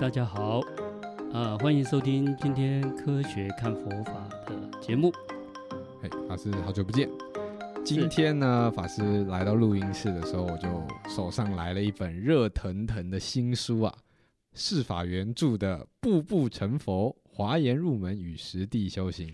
[0.00, 0.62] 大家好，
[1.30, 5.12] 啊，欢迎收听今天科学看佛法的节目。
[6.02, 7.06] 哎，法师，好久不见。
[7.84, 10.68] 今天呢，法师来到录音室的时候，我就
[11.06, 13.94] 手上来了一本热腾腾的新书啊，
[14.54, 19.28] 释法原著的《步步成佛：华严入门与实地修行》。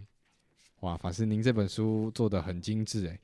[0.81, 3.17] 哇，法师，您这本书做的很精致哎。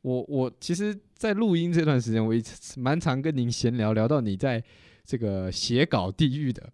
[0.00, 4.64] 我我其实，在录音这段时间，我一直蛮常跟您闲聊，聊到你在。
[5.04, 6.72] 这个写稿地狱的，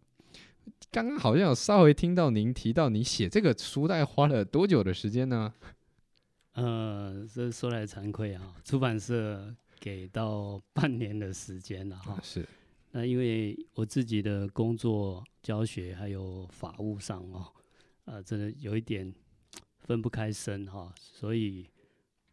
[0.92, 5.52] 刚刚好像有稍微听到您提到，你写这个书大概花了多久的时间呢？
[6.52, 12.20] 呃，这说来惭愧啊，出版社给到半年的时间了哈。
[12.22, 12.46] 是，
[12.92, 17.52] 那因为我自己的工作、教学还有法务上哦，
[18.04, 19.12] 呃，真的有一点
[19.78, 21.66] 分不开身哈，所以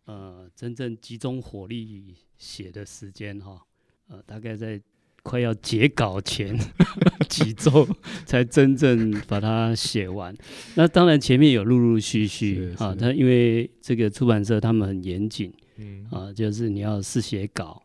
[0.06, 3.66] 呃，真正集中火力写的时间哈，
[4.10, 4.80] 呃，大概在。
[5.28, 6.58] 快要截稿前
[7.28, 7.86] 几周
[8.26, 10.34] 才真正把它写完，
[10.76, 16.08] 那当然前面有陆陆续续啊，他因为这个出版社他们很严谨，嗯。
[16.10, 17.84] 啊，就是你要试写稿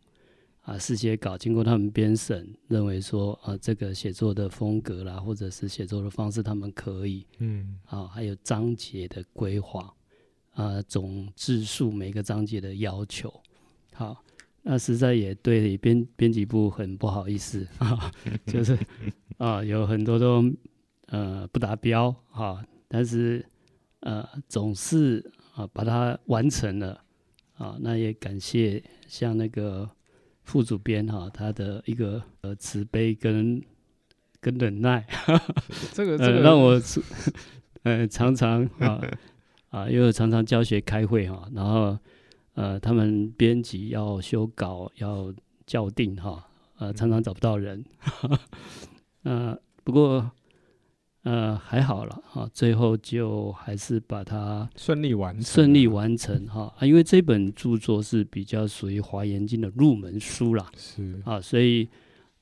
[0.61, 7.77] 啊，试写稿经过他们编审，认为说啊这个写作的风格啦，或者是写作的方式，他们可以，嗯。
[7.87, 9.93] 啊，还有章节的规划
[10.55, 13.35] 啊，总字数每个章节的要求，
[13.93, 14.23] 好。
[14.65, 18.13] 那实在也对编编辑部很不好意思 啊，
[18.47, 18.79] 就是
[19.39, 20.45] 啊有很多都
[21.07, 23.45] 呃不达标啊，但是
[24.01, 27.03] 呃总是啊把它完成了
[27.55, 29.91] 啊，那也感谢像那个
[30.45, 33.61] 副主编哈、啊、他的一个呃慈悲跟
[34.41, 35.05] 跟忍耐，
[35.93, 36.81] 这个这个让我
[37.83, 39.01] 呃常常啊
[39.71, 41.99] 啊因为常常教学开会哈、啊，然后。
[42.55, 45.33] 呃，他们编辑要修稿，要
[45.67, 46.47] 校订哈，
[46.77, 47.83] 呃，常常找不到人。
[49.25, 50.31] 呃，不过
[51.23, 56.75] 呃还好了哈，最后就还是把它顺利完成，顺利完成哈。
[56.77, 61.89] 啊，因为这本著作是比较属于《华严经》的入门书啦，是啊，所以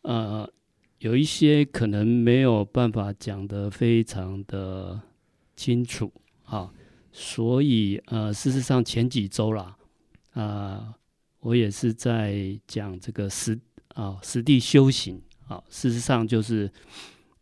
[0.03, 0.51] 呃
[0.99, 5.01] 有一些可能没有办法讲得非常的
[5.55, 6.11] 清楚
[6.47, 6.73] 啊，
[7.13, 9.77] 所以呃，事实上前几周啦。
[10.43, 10.95] 啊、
[11.41, 13.59] 我也是在讲这个实
[13.95, 16.71] 啊实地修行啊，事实上就是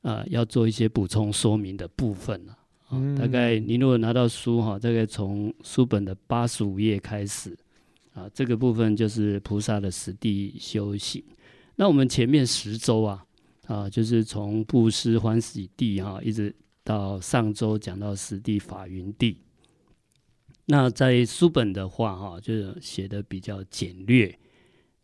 [0.02, 2.98] 啊要做一些补充说明的部分了啊。
[3.16, 7.56] 大概你如果拿到书哈，大概从书本的八十五页开始
[8.14, 11.22] 啊，这个部分就是菩萨的实地修行。
[11.76, 13.24] 那我们前面十周啊
[13.66, 19.38] 啊，就是从布施欢喜地哈，一直到上周讲到实地法云地。
[20.70, 24.38] 那在书本的话，哈，就是写的比较简略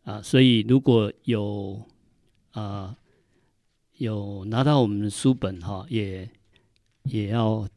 [0.03, 1.81] 啊，所以如果有
[2.51, 2.95] 啊
[3.97, 6.29] 有拿到我们的书本哈，也
[7.05, 7.67] 也要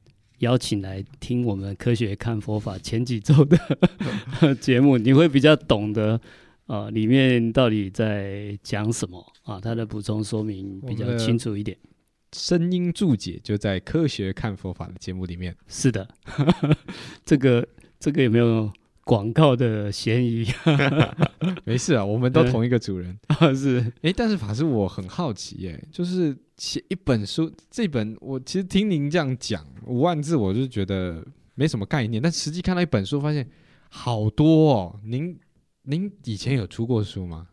[0.41, 3.57] 邀请来听我们科学看佛法前几周的
[4.61, 6.21] 节目，你会比较懂得
[6.67, 11.75] 啊里面到底在讲什么啊，它的补充说明比较清楚一点。
[12.33, 15.57] 声音注解就在科学看佛法的节目里面。
[15.67, 16.07] 是的，
[17.25, 17.67] 这个。
[17.99, 18.73] 这个有没有
[19.05, 20.47] 广告的嫌疑？
[21.65, 23.19] 没事啊，我们都同一个主人。
[23.29, 23.93] 啊，是。
[24.03, 32.23] 哎，但是法师，我很好奇，哎，就是写一本书，这本我其实听您这样讲五万字，我就觉得没什么概念。
[32.23, 33.49] 但实际看到一本书，发现
[33.89, 35.01] 好多哦。
[35.05, 35.39] 您
[35.83, 37.49] 您以前有出过书吗？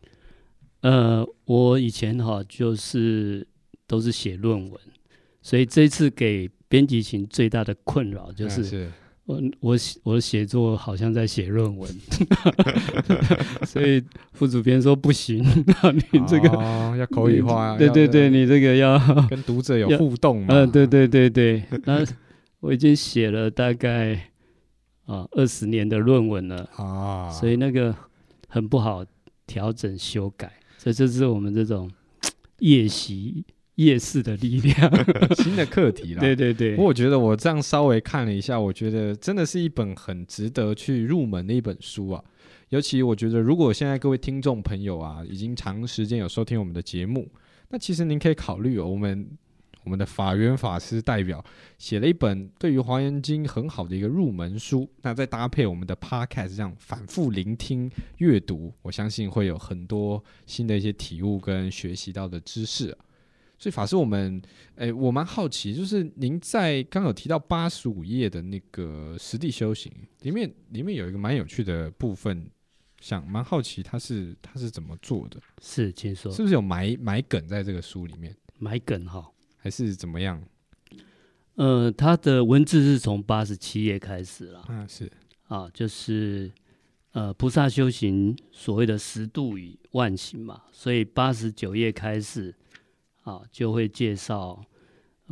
[0.82, 3.46] 呃，我以前哈就是
[3.86, 4.80] 都是写论文，
[5.42, 8.62] 所以这次给编辑群最大的困扰就是。
[8.62, 8.92] 是
[9.26, 11.90] 我我写我写作好像在写论文，
[13.66, 14.00] 所以
[14.32, 15.44] 副主编说不行，
[16.12, 18.96] 你这个、哦、要口语化，对对对，你这个要
[19.28, 22.04] 跟读者有互动嘛，嗯、呃，对对对对，那
[22.60, 24.14] 我已经写了大概
[25.06, 27.92] 啊二十年的论文了啊，所以那个
[28.48, 29.04] 很不好
[29.44, 31.90] 调整修改，所以这是我们这种
[32.60, 33.44] 夜习。
[33.76, 34.76] 夜市的力量，
[35.36, 36.20] 新的课题啦。
[36.20, 42.22] 对对对，不过我觉得我这样稍微看了一下，我觉得真的是一本很值得去入门的一本书啊。
[42.70, 47.30] 尤其我觉得，如果现在各位听众朋友啊，已经长时间有收听我们的节目，
[47.68, 49.28] 那其实您可以考虑哦，我们
[49.84, 51.44] 我们的法源法师代表
[51.78, 62.98] 写了一本对于华严经很好的一个入门书，那再搭配我们的 Podcast 这样反复聆听阅读，我相信会有很多新的一些体悟跟学习到的知识啊。
[63.58, 64.40] 所以法师，我们，
[64.74, 72.50] 诶，我蛮好奇，就是您在刚有提到八十五页的那个实地修行里面，里面有一个蛮有趣的部分，
[73.00, 75.40] 想蛮好奇他是他是怎么做的？
[75.62, 78.36] 是，请说，是不是有埋埋梗在这个书里面？
[78.58, 79.26] 埋梗哈，
[79.56, 80.42] 还是怎么样？
[81.54, 84.66] 呃，他的文字是从八十七页开始了。
[84.68, 85.10] 嗯，是
[85.48, 86.52] 啊，就是
[87.12, 92.54] 呃，菩萨修行所谓的十度与万行嘛，所以八十九页开始
[93.26, 94.64] 啊，就会介绍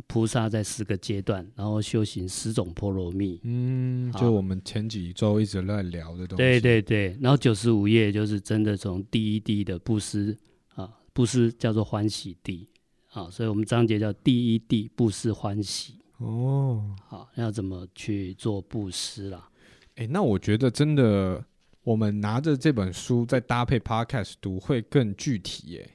[0.05, 3.39] 菩萨在十个阶段，然后修行十种波罗蜜。
[3.43, 6.35] 嗯，就我们前几周一直在聊的东西。
[6.35, 10.37] 对对对，然后九十五页就是真的从第一地的布施
[10.75, 12.67] 啊，布施叫做欢喜地
[13.13, 15.95] 啊，所以我们章节叫第一地布施欢喜。
[16.17, 19.49] 哦，好，要怎么去做布施啦？
[19.95, 21.41] 哎、欸，那我觉得真的，
[21.83, 25.89] 我们拿着这本书再搭配 Podcast 读会更具体耶。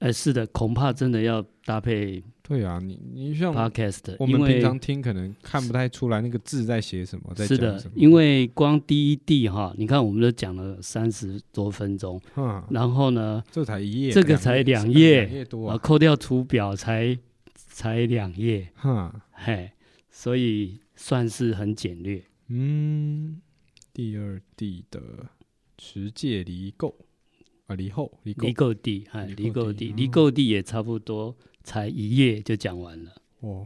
[0.00, 2.22] 哎、欸，是的，恐怕真的要搭配。
[2.42, 7.78] 对啊，你你像 Podcast，我们平常听可能看不太出来那个字在写什么，在讲什么。
[7.78, 17.16] 是的，因为光第一地哈，你看我们都讲了三十多分钟，嗯，然后呢，这才一页，这个才两页，两页多啊，扣掉图表才
[17.54, 19.70] 才两页，嗯，嘿，
[20.10, 22.20] 所以算是很简略。
[22.48, 23.40] 嗯，
[23.92, 25.00] 第二地的
[25.78, 26.92] 持戒离垢
[27.70, 33.12] 啊，离后离垢离垢地，哎，离垢地，离垢地也差不多才一页就讲完了。
[33.40, 33.64] 哦，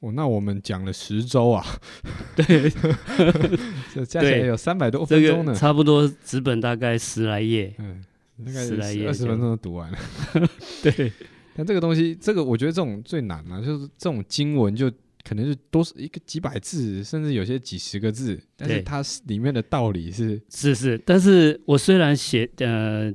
[0.00, 1.64] 哦，那我们讲了十周啊，
[2.36, 2.70] 对，
[3.94, 8.04] 这加起来有三百多分钟呢，这个、差不多纸本大概十来页，嗯，
[8.44, 9.98] 大概十来页，二十分钟就读完了。
[10.82, 11.10] 对。
[11.56, 14.88] 但这个东西，这个我觉得这种最难啊，就是这种经文就
[15.24, 20.96] 可能是多是一个几百字，甚至有些几十个字，但是它里面的道理是是是。
[21.04, 23.12] 但是我虽然写呃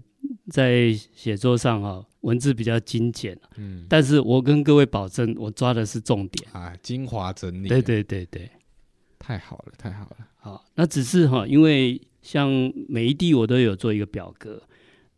[0.49, 7.67] 在写作上哈、哦、文字比较精简，嗯，但是我跟各位保证，我抓的是重点啊，精华整理。
[7.67, 8.49] 对对对对，
[9.17, 10.17] 太好了，太好了。
[10.37, 12.49] 好，那只是哈，因为像
[12.89, 14.61] 每一地我都有做一个表格。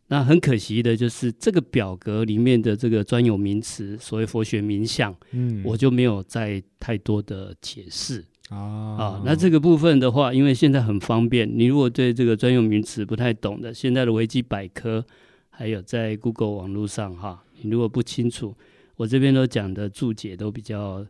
[0.08, 9.22] 那很可惜的就是这个表格里面的这个专有名词，所谓佛学名相，嗯，我就没有再太多的解释啊啊。
[9.24, 15.04] 那这个部分的话，因为现在很方便，你如果对这个专用名词不太懂的，现在的维基百科
[15.50, 18.56] 还有在 Google 网络上哈，你如果不清楚，
[18.96, 21.06] 我这边都讲的注解都比较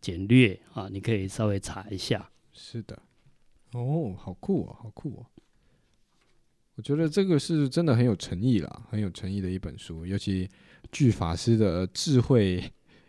[0.00, 2.30] 简略啊，你可以稍微查一下。
[2.52, 3.00] 是的，
[3.72, 5.26] 哦，好酷哦，好酷哦。
[6.76, 10.48] 我觉得这个是真的很有诚意啦，很有诚意的一本书，尤其
[10.90, 12.64] 具法师的智慧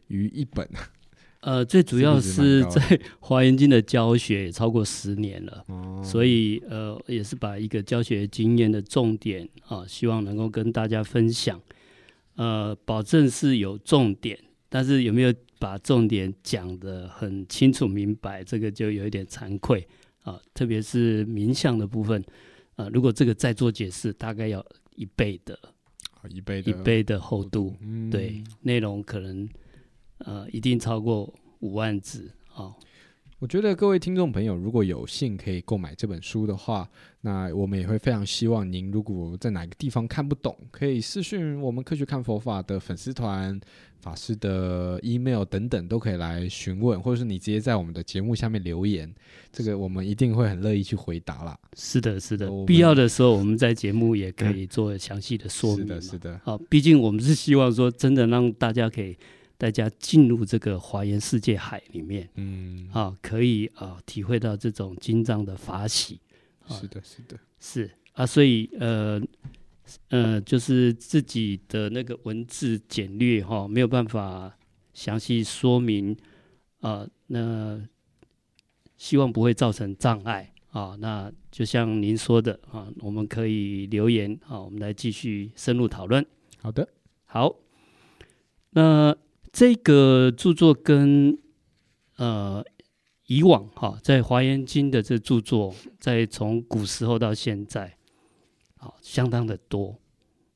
[0.08, 0.70] 于一本。
[1.42, 2.80] 呃，最主要是在
[3.20, 11.60] 《华严经》的教学也超过十年了，哦、所以呃，也是把一个教学经验的重点啊，希望能够跟大家分享。
[12.36, 14.38] 呃，保证是有重点，
[14.70, 19.88] 但是有没有把重点讲得很清楚明白，这个就有一点惭愧
[20.24, 22.22] 啊，特别是名相的部分。
[22.76, 24.64] 啊、呃，如果这个再做解释，大概要
[24.96, 25.58] 一倍的，
[26.30, 29.48] 一倍的一倍的厚度，嗯、对，内容可能
[30.26, 32.66] 呃一定超过五万字啊。
[32.66, 32.76] 哦、
[33.40, 36.90] 我觉得各位听众朋友，如果有幸可以购买这本书的话，
[37.22, 43.60] 那我们也会非常希望您，如果在哪个地方看不懂，可以私讯我们科学看佛法的粉丝团。
[44.02, 49.08] 法师的 email 等等都可以来询问，或者是你直接在我们的节目下面留言，
[49.54, 51.56] 这个我们一定会很乐意去回答啦。
[51.78, 55.86] 是的，是的，必要的时候我们在节目也可以做详细的说明。
[55.86, 56.42] 是的，是的。
[56.44, 59.16] 好，毕竟我们是希望说，真的让大家可以
[59.62, 66.20] 大家进入这个华严世界海里面，嗯，啊，可以啊体会到这种经藏的法喜。
[66.68, 69.22] 是的，是的，是啊，所以呃。
[70.08, 74.58] 呃，就是自己的那个文字简略哈，没有办法
[74.94, 76.16] 详细说明
[76.80, 77.10] 啊、呃。
[77.28, 77.82] 那
[78.96, 80.96] 希望不会造成障碍啊。
[80.98, 86.26] 那就像您说的啊，我们可以留言啊，我们来继续深入讨论。
[86.62, 86.88] 好的，
[87.26, 87.54] 好。
[88.70, 89.14] 那
[89.52, 91.38] 这个著作跟
[92.18, 92.64] 呃
[93.28, 97.98] 以往哈，在《华严经》的这著作，在从古时候到现在。
[98.78, 100.00] 好，相当的多。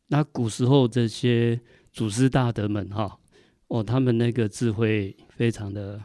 [0.07, 1.59] 那古时候这些
[1.91, 3.19] 祖师大德们，哈，
[3.67, 6.01] 哦，他们那个智慧非常的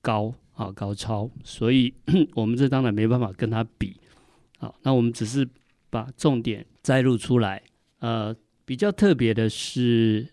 [0.00, 1.30] 高啊，高超。
[1.44, 1.92] 所以，
[2.34, 3.96] 我们这当然没办法跟他比。
[4.58, 5.46] 好，那我们只是
[5.90, 7.62] 把重点摘录出来。
[7.98, 8.34] 呃，
[8.64, 10.26] 比较特别的是，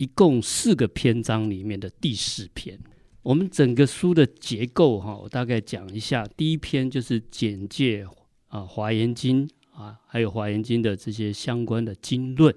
[0.00, 2.80] 一共四个篇章里面的第四篇。
[3.20, 6.26] 我们整个书的结构，哈，我大概讲一下。
[6.38, 8.06] 第一篇就是简介
[8.48, 9.46] 啊，《华严经》。
[9.72, 12.54] 啊，还有《华严经》的这些相关的经论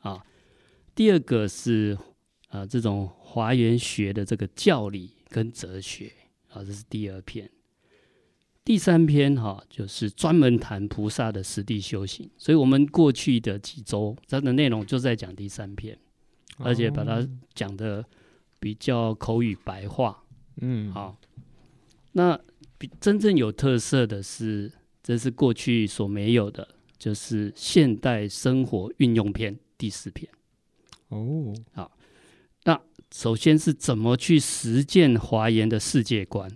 [0.00, 0.22] 啊。
[0.94, 1.96] 第二个是
[2.48, 6.12] 啊，这种华严学的这个教理跟哲学
[6.50, 7.50] 啊，这是第二篇。
[8.64, 12.30] 第三篇哈、就是专门谈菩萨的实地修行。
[12.36, 15.98] 所以我们过去的几周，它的内容就在讲第三篇，
[16.58, 18.04] 而且把它讲的
[18.60, 20.22] 比较口语白话，
[20.60, 21.16] 嗯，好。
[22.12, 22.38] 那
[22.78, 24.70] 比真正有特色的是，
[25.02, 26.68] 这是过去所没有的，
[26.98, 30.30] 就是现代生活运用篇第四篇。
[31.08, 31.90] 哦，好。
[32.64, 32.80] 那
[33.12, 36.50] 首先是怎么去实践华严的世界观？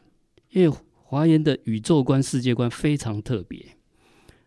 [0.51, 3.77] 因为华严的宇宙观、世界观非常特别，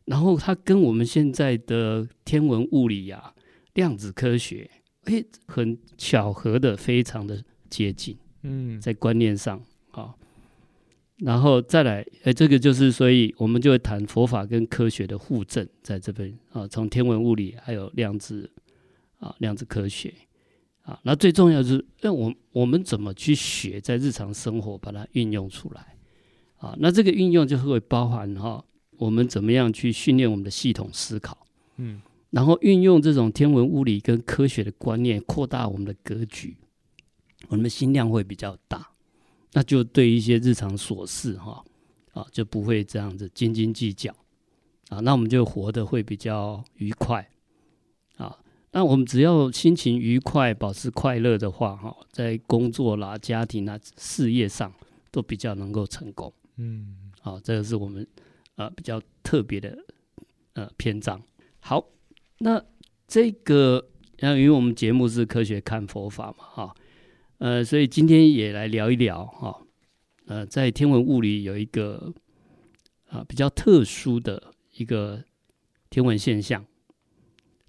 [0.06, 3.36] 然后它跟我们现在的天文物理呀、啊、
[3.74, 4.70] 量子科学，
[5.06, 8.18] 诶，很巧合的，非常的接近。
[8.44, 10.18] 嗯，在观念上，好，
[11.18, 18.50] 然后再来，诶，这个就是，所以我们就会谈佛法跟科学的互证，在这边啊，从天文物理还有量子
[19.20, 20.14] 啊，量子科学。
[20.82, 25.96] 啊，那最重要就是，那我我们怎么去学，在日常生活把它运用出来？
[26.58, 28.64] 啊，那这个运用就会包含哈，
[28.98, 31.46] 我们怎么样去训练我们的系统思考，
[31.78, 36.58] 嗯，然后运用这种天文物理跟科学的观念，扩大我们的格局，
[37.48, 38.92] 我们的心量会比较大，
[39.54, 41.64] 那就对一些日常琐事哈，
[42.14, 44.16] 啊，就不会这样子斤斤计较，
[44.90, 47.30] 啊，那我们就活得会比较愉快，
[48.18, 48.38] 啊。
[48.72, 54.72] 那我们只要心情愉快，保持快乐的话，哈，在工作啦、家庭啦、事业上
[55.10, 56.32] 都比较能够成功。
[56.58, 58.06] 嗯，好，这个是我们
[58.58, 59.76] 呃比较特别的
[60.54, 61.20] 呃篇章。
[61.60, 61.84] 好，
[62.40, 62.62] 那
[63.08, 63.88] 这个，
[64.22, 66.76] 因为我们节目是科学看佛法嘛，哈，
[67.38, 69.62] 呃，所以今天也来聊一聊哈，
[70.26, 72.14] 呃，在天文物理有一个
[73.08, 75.24] 啊比较特殊的一个
[75.90, 76.66] 天文现象。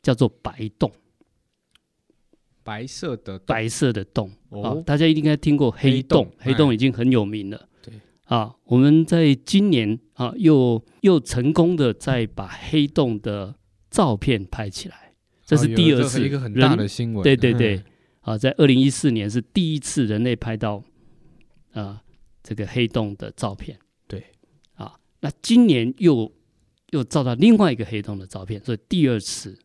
[0.03, 0.91] 叫做白洞，
[2.63, 7.69] 白色的白色的洞哦，哦，大家一定应该听过黑洞，黑洞，黑洞已经很有名了。
[7.83, 7.93] 对
[8.25, 13.55] 啊，我们在今年啊，又又成功的再把黑洞的
[13.91, 15.13] 照片拍起来，
[15.45, 17.23] 这是第二次，一个很大的新闻。
[17.23, 17.83] 对对对，
[18.21, 20.83] 啊，在二零一四年是第一次人类拍到
[21.73, 22.03] 啊
[22.43, 23.79] 这个黑洞的照片。
[24.07, 24.25] 对
[24.75, 26.33] 啊，那今年又
[26.91, 29.59] 又照到另外一个黑洞的照片，所以第二次。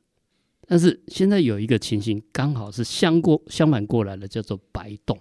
[0.67, 5.15] 但是现在有一个情形，刚好是相过相反过来的，叫做白洞。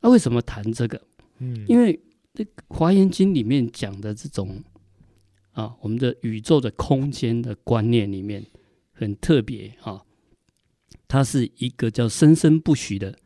[0.00, 1.02] 那、啊、为什么谈这个？
[1.38, 1.98] 嗯，因为
[2.32, 4.62] 这《华严经》里面讲的这种
[5.56, 8.44] 啊，我们的宇宙的空间的观念里面
[8.92, 10.04] 很特别啊，
[11.08, 13.18] 它是一个叫生生不息的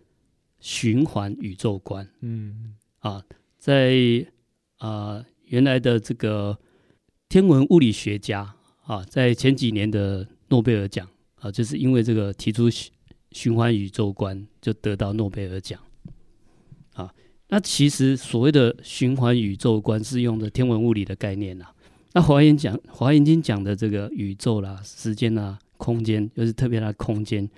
[0.61, 2.09] 循环宇宙观。
[2.21, 3.23] 嗯啊，
[3.59, 4.27] 在
[4.79, 6.59] 啊原来的这个
[7.29, 10.27] 天文物理学家啊，在前几年的。
[10.53, 12.69] 诺贝尔奖啊，就是因为这个提出
[13.31, 15.81] 循环宇宙观，就得到诺贝尔奖
[16.95, 17.15] 啊。
[17.47, 21.67] 那其实所谓的循环宇宙观是用的天文物理的概念呐。
[22.13, 27.49] 那华严讲《华严经》讲的这个宇宙啦、时间啦、空间，就是特别的空间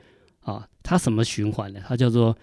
[0.41, 1.81] 啊，它什么循环呢？
[1.87, 2.37] 它叫做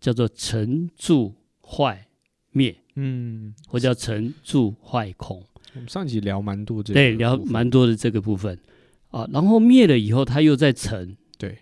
[0.00, 2.06] 叫做成住坏
[2.52, 5.42] 灭，嗯，或叫成住坏空。
[5.74, 8.58] 我们上集聊蛮多这个，对，聊蛮多的这个部分。
[9.10, 11.58] 啊，然后灭了以后，它又在成，对，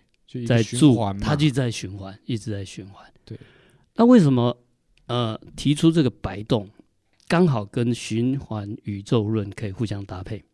[0.47, 3.05] 在住，它就在循环，一直在循环。
[3.25, 3.39] 对，
[3.95, 4.57] 那为什么
[5.07, 6.69] 呃提出这个白洞，
[7.29, 10.45] 刚好跟循环宇宙论可以互相搭配？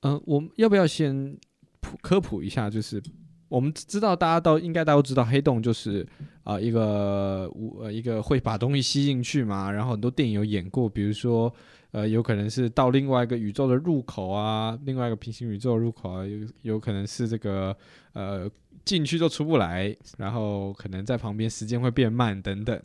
[0.00, 1.36] 嗯、呃，我们要不要先
[1.80, 2.68] 普科普一下？
[2.70, 3.02] 就是
[3.48, 6.06] 我们知道，大家都应该大家都知道，黑洞就是
[6.44, 11.52] 啊、一个呃一个会把东西吸进去嘛，然后很多电影有演过，比如说。
[11.92, 17.76] 呃，有可能是到另外一个宇宙的入口啊，另外一个平行宇宙入口啊，有有可能是这个
[18.12, 18.48] 呃
[18.84, 22.80] 进去就出不来，然后可能在旁边时间会变慢等等，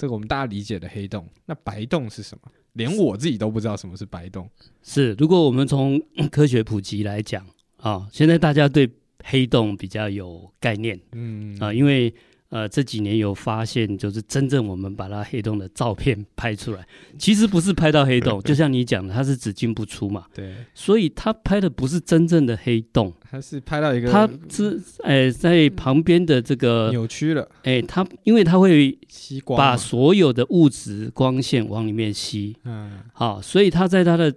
[0.00, 1.28] 这个我们大家理解的黑洞。
[1.44, 2.50] 那白洞是什么？
[2.72, 4.48] 连我自己都不知道什么是白洞。
[4.82, 7.44] 是，如果我们从科学普及来讲
[7.76, 8.90] 啊，现在大家对
[9.24, 12.14] 黑洞比较有概念，嗯啊，因为。
[12.50, 16.84] 呃，这几年有发现，就是真正我们把它黑洞的照片拍出来，
[17.16, 20.26] 其实不是拍到黑洞，就像你讲的，它是只进不出嘛。
[20.34, 20.52] 对。
[20.74, 27.48] 所以它拍的不是真正的黑洞，它是拍到一个，它是哎在旁边的这个扭曲了。
[27.62, 32.56] 哎，它因为它会吸光，把所有的物质光线往里面吸。
[32.64, 32.98] 嗯。
[33.12, 34.34] 好，所以它在它的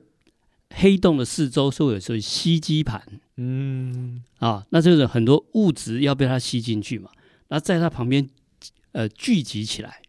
[0.69, 3.01] 黑洞的四周是会有所谓吸积盘。
[3.37, 4.21] 嗯。
[4.37, 7.09] 啊，那就是很多物质要被它吸进去嘛。
[7.49, 8.27] 那在它旁边，
[8.93, 10.01] 呃，聚集起来，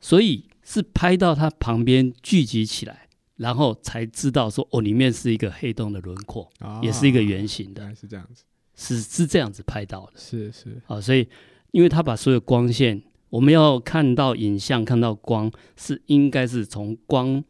[0.00, 8.44] 所以是拍到它旁边聚集起来，然后才知道说，哦，里面是一个黑洞的轮廓，啊、也是一个圆形的，是这样子，
[8.74, 11.28] 是是这样子拍到的，是是，啊，所以
[11.70, 17.42] 因为它把所有光线，我们要看到影像，看到光，是应该是从光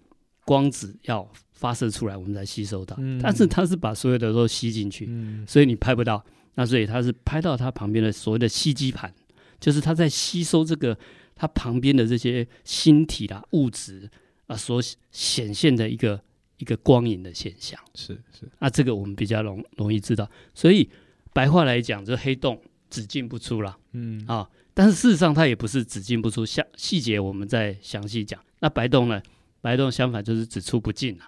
[0.45, 9.13] 光子要发射出来，我们才吸收到，嗯、但是它是把所有的都吸进去，嗯、所以你拍不到，那所以它是拍到它旁边的所谓的吸积盘。
[9.61, 10.99] 就是它在吸收这个
[11.35, 14.11] 它旁边的这些星体啦、物质
[14.47, 14.81] 啊所
[15.13, 16.21] 显现的一个
[16.57, 17.79] 一个光影的现象。
[17.95, 20.29] 是是，那、啊、这个我们比较容容易知道。
[20.55, 20.89] 所以
[21.33, 23.79] 白话来讲，这黑洞只进不出了。
[23.93, 28.43] 嗯啊，但是事实上它也不是只进不出，细细节我们再详细讲。
[28.61, 29.23] 那白洞呢？
[29.63, 31.25] 白洞相反就是只出不进了。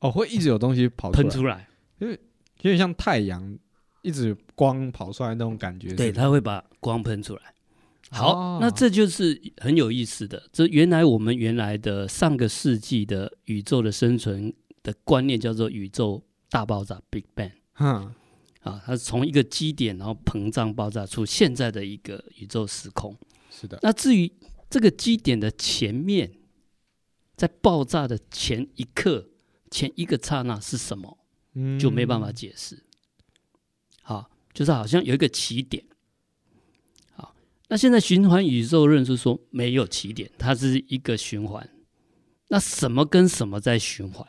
[0.00, 1.68] 哦，会一直有东西跑出来，喷出来，
[2.00, 2.12] 因为
[2.62, 3.56] 有点像太阳
[4.04, 5.92] 一直光跑出来那种感觉。
[5.94, 7.42] 对，它会把光喷出来。
[8.10, 10.48] 好，哦、那这就是很有意思的。
[10.52, 17.50] 这原来我们原来的上个世纪的宇宙的生存的观念叫做宇宙大爆炸 （Big Bang）。
[17.80, 18.14] 嗯，
[18.60, 23.16] 啊，它是从一个基点然后膨胀爆炸出现在的一个宇宙时空。
[23.50, 23.78] 是的。
[23.82, 24.30] 那至于
[24.70, 26.30] 这个基点的前面，
[27.34, 29.30] 在爆炸的前一刻。
[29.70, 31.18] 前一个刹那是什么？
[31.54, 32.76] 嗯，就没办法解释。
[32.76, 32.82] 好，
[34.54, 35.84] 就是好像有一个起点。
[37.12, 37.34] 好，
[37.68, 41.68] 那现在循环宇宙论是说没有起点，它是一个循环。
[42.48, 44.26] 那什么跟什么在循环？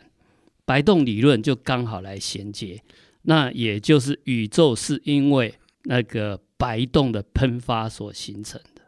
[0.65, 2.82] 白洞理论就刚好来衔接。
[3.22, 8.82] 那也就是宇宙是因为那个白洞的喷发所形成的。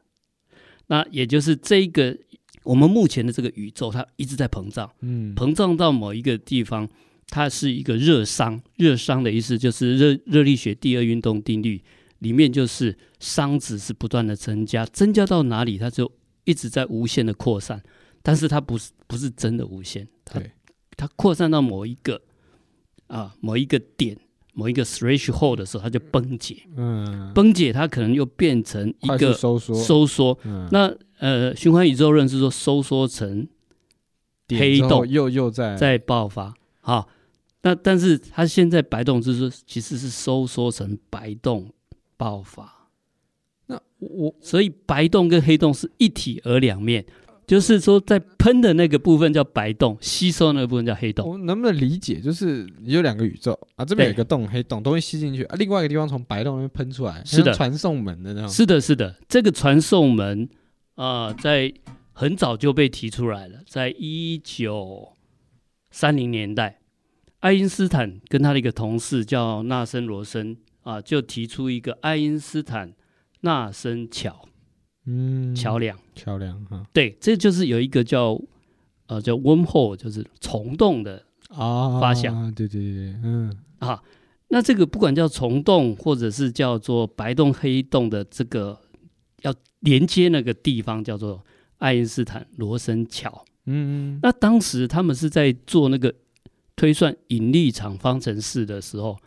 [0.88, 2.18] 那也就是这个。
[2.64, 6.90] 我们目前的这个宇宙，它一直在膨胀，嗯，膨胀到某一个地方，
[7.30, 8.60] 它是一个热熵。
[8.76, 11.82] 热熵的意思就是热热力学第二运动定律
[12.20, 16.12] 里面，就是熵值是不断的增加，增加到哪里，它就
[16.46, 17.82] 一直在无限的扩散。
[18.22, 20.52] 但是它不是不是真的无限，它对
[20.96, 22.22] 它扩散到某一个
[23.08, 24.18] 啊某一个点，
[24.54, 26.64] 某一个 threshold 的时候，它就崩解。
[26.76, 30.38] 嗯，崩解它可能又变成一个收缩，收缩。
[30.44, 30.94] 嗯，那。
[31.20, 33.48] 呃，循环宇宙论是说收缩成
[34.50, 36.54] 黑洞，又又在在爆发。
[36.80, 37.10] 好，
[37.68, 41.70] 那但是它现在白洞就是说其实是收缩成白洞
[42.16, 42.90] 爆发。
[43.66, 47.06] 那我所以白洞跟黑洞是一体而两面，
[47.46, 51.30] 就是说在喷的那个部分叫白洞，吸收那个部分叫黑洞。
[51.30, 52.22] 我能不能理解？
[52.22, 58.50] 就是有两个宇宙啊，这边有一个洞，黑洞东西吸进去啊，另外一个地方从白洞那边喷出来，是的，传送门的那种。
[58.50, 60.50] 是的，是的，这个传送门。
[60.96, 61.72] 啊、呃，在
[62.14, 65.14] 很早就被提出来了，在一九
[65.92, 66.77] 三零年代，
[67.40, 72.94] 爱因斯坦跟他的一个同事叫纳森罗森啊，就提出一个爱因斯坦
[73.42, 74.48] 纳森桥，
[75.06, 78.40] 嗯，桥梁，桥梁哈，对，这就是有一个叫
[79.08, 84.02] 呃叫 wormhole，就是虫洞的啊发想，啊，对对对，嗯，啊，
[84.50, 88.80] 那这个不管叫虫洞或者是叫做白洞黑洞的这个。
[89.44, 91.46] 要连接那个地方叫做
[91.78, 93.46] 爱因斯坦罗森桥。
[93.66, 96.12] 嗯嗯，那当时他们是在做那个
[96.78, 99.18] 推算引力场方程式的时候，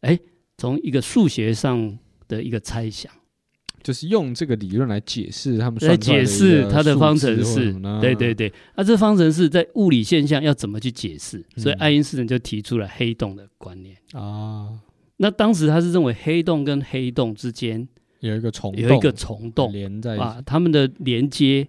[0.00, 0.18] 哎，
[0.56, 3.12] 从一个数学上的一个猜想，
[3.82, 7.74] 就是用这个理论来解释他们来解释它的方程式。
[8.00, 11.44] 对对对，那、啊、这方程式在物理现象要怎么去解释？
[11.56, 14.80] 所以爱因斯坦就提出了黑洞的观念啊。
[15.18, 17.86] 那当时他是认为黑洞跟黑洞之间。
[18.20, 21.68] 有一个虫，有一个虫洞连在啊，他们的连接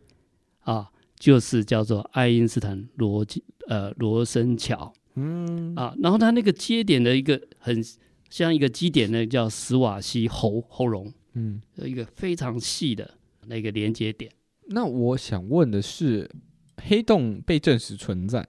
[0.62, 3.26] 啊，就是叫做爱因斯坦罗
[3.68, 7.84] 呃罗森桥，嗯啊，然后它那个接点的一个很
[8.30, 14.32] 像一个基点呢，叫史瓦西喉喉咙，嗯，有一个非常细的那个连接点。
[14.68, 16.30] 那我想问的是，
[16.78, 18.48] 黑洞被证实存在，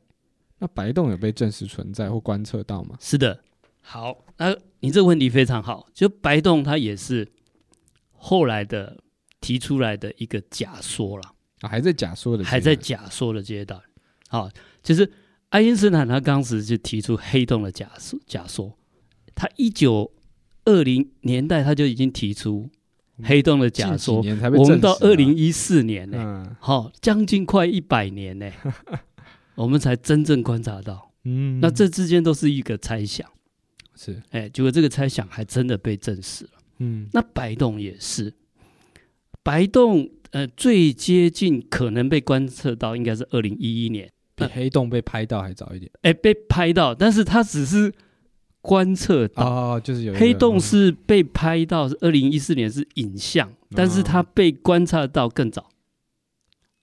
[0.58, 2.96] 那白洞有被证实存在或观测到吗？
[3.00, 3.42] 是的，
[3.80, 7.26] 好，那你这个问题非常好，就白洞它也是。
[8.18, 8.98] 后来的
[9.40, 13.80] 提出来的一个假说了啊，还在假说的，还在假说的阶段。
[14.26, 14.50] 好，
[14.82, 15.08] 就是
[15.56, 18.76] 爱因斯坦他当时就提出黑洞的假说，假说。
[19.34, 20.12] 他一九
[20.66, 22.68] 二零年代他就已经提出
[23.22, 24.16] 黑洞的假说，
[24.58, 28.54] 我们到二零一四年呢、欸，好、嗯，将近快一百年呢、欸，
[29.56, 31.10] 我们才真正观察到。
[31.24, 33.26] 嗯，那这之间都是一个猜想，
[33.94, 36.50] 是，哎、欸，结果这个猜想还真的被证实了。
[36.80, 38.34] 嗯，那白洞也是，
[39.42, 45.90] 白洞呃最接近可能被观测到应该是二零一一年，比黑洞被拍到还早一点。
[46.02, 47.92] 哎、欸，被拍到，但是它只是
[48.60, 55.68] 观测到哦，就是有黑洞是被拍到是二零一四年是影像，嗯、但是它被观察到更早。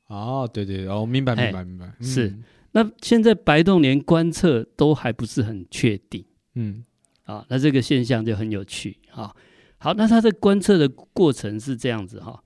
[0.07, 2.35] 哦，对对哦，明白明白明白，是。
[2.71, 6.83] 那现在白洞连观测都还不是很确定，嗯，
[7.23, 9.31] 啊，那这个现象就很有趣啊。
[9.77, 12.43] 好，那它的观测的过程是这样子哈，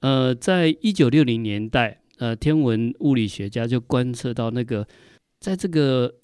[0.00, 4.86] 呃，在一九六零年代，呃，天文物理学家就观测到那个，
[5.38, 6.14] 在这个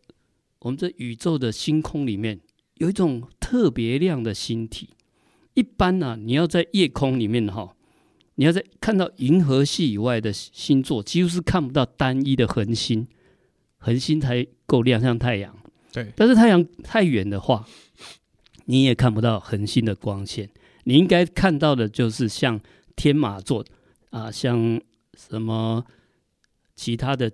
[0.61, 2.41] 我们这宇宙的星空里面，
[2.77, 4.91] 有一种特别亮的星体。
[5.55, 7.77] 一般呢、啊，你要在夜空里面哈，
[8.37, 13.07] 你要在看到银河系以外的星座，几乎是看不到单一的恒星，
[13.77, 15.55] 恒星才够亮，像太阳。
[15.93, 17.67] 对，但是太阳太远的话，
[18.65, 20.49] 你也看不到恒星的光线。
[20.85, 22.59] 你应该看到的就是像
[22.97, 23.63] 天马座
[24.09, 24.81] 啊，像
[25.29, 25.85] 什么
[26.75, 27.31] 其他的，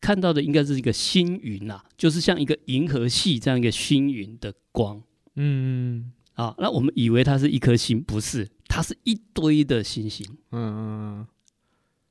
[0.00, 5.02] 看到的应该是一个星云啊，就是像一个银河系这样一个星云的光。
[5.34, 10.26] 嗯，啊，那我们以为它是一颗星，不是，它是一堆的星星。
[10.50, 10.78] 嗯嗯
[11.20, 11.26] 嗯。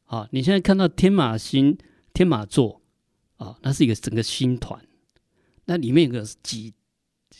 [0.06, 1.78] 啊，你现在看到天马星、
[2.13, 2.82] 天马座
[3.38, 4.86] 啊，那是一个整个星团，
[5.65, 6.73] 那里面有个几，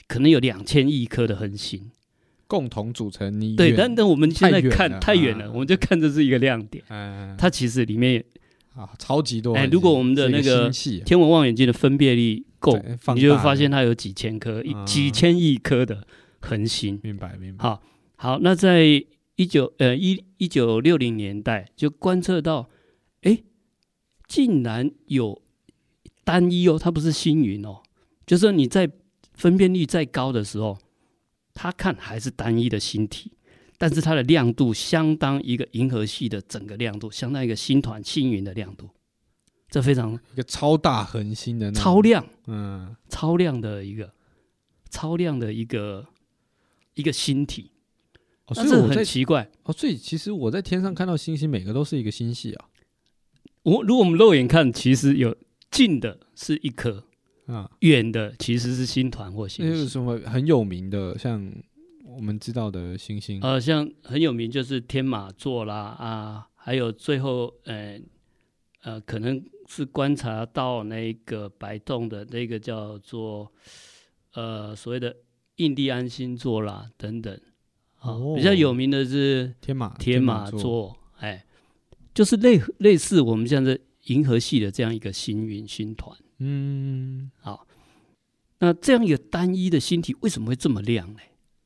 [0.08, 1.92] 可能有两千亿颗的恒星。
[2.48, 6.84] 共同组成你对，但但我们现在看太远了，我们就看这是一个亮点。
[6.90, 8.24] 嗯，它其实里面
[8.76, 9.56] 啊，超级多。
[9.56, 10.70] 哎，如果我们的那个
[11.04, 12.80] 天文望远镜的分辨率够，
[13.16, 16.06] 你就会发现它有几千颗、嗯、几千亿颗的
[16.40, 17.00] 恒星。
[17.02, 17.64] 明白，明白。
[17.64, 17.82] 好，
[18.16, 18.84] 好，那在
[19.36, 22.70] 一九呃一一九六零年代就观测到，
[23.24, 23.40] 哎，
[24.28, 25.42] 竟然有
[26.24, 27.78] 单一哦，它不是星云哦，
[28.28, 28.88] 就是说你在
[29.34, 30.78] 分辨率再高的时候。
[31.56, 33.32] 它看还是单一的星体，
[33.78, 38.90] 但是它的亮度相当一个银河系的整个亮度，相当一个星团星云的亮度，
[39.70, 44.14] 这非常一个超大恒星的超亮，嗯，超亮的一个
[44.90, 46.06] 超亮的一个
[46.94, 47.72] 一个星体，
[48.48, 49.50] 哦，所以我很奇怪。
[49.64, 52.66] 哦，所以其实我在天上看到星星，每个都是一个星系啊。
[53.64, 55.36] 我如果我们肉眼看，其实有
[55.72, 57.06] 近的是一颗。
[57.48, 59.74] 啊，远的其实是星团或星星。
[59.74, 61.52] 那有什么很有名的，像
[62.06, 63.40] 我们知道的星星？
[63.42, 68.02] 呃，像很有名就是天马座啦，啊，还有最后，呃，
[68.82, 73.52] 呃，可能是观察到那个白洞的那个叫做，
[74.34, 75.16] 呃，所谓的
[75.58, 77.40] 印第安星座啦，等等。
[78.02, 81.46] 哦，比较有名的是天马天马座，哎，
[82.14, 86.16] 就是类类似我们现在银河系的这样一个星云星团。
[86.40, 87.66] 嗯，好，
[88.60, 91.20] 那这样一个单一的星体为什么会这么亮呢？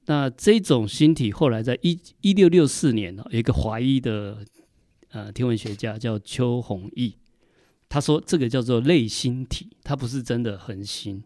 [0.05, 4.45] 那这种星体后来在一一六六四年呢，有一个华裔的
[5.10, 7.15] 呃天文学家叫邱弘毅，
[7.88, 11.23] 他说这个叫做类星体，它不是真的恒星，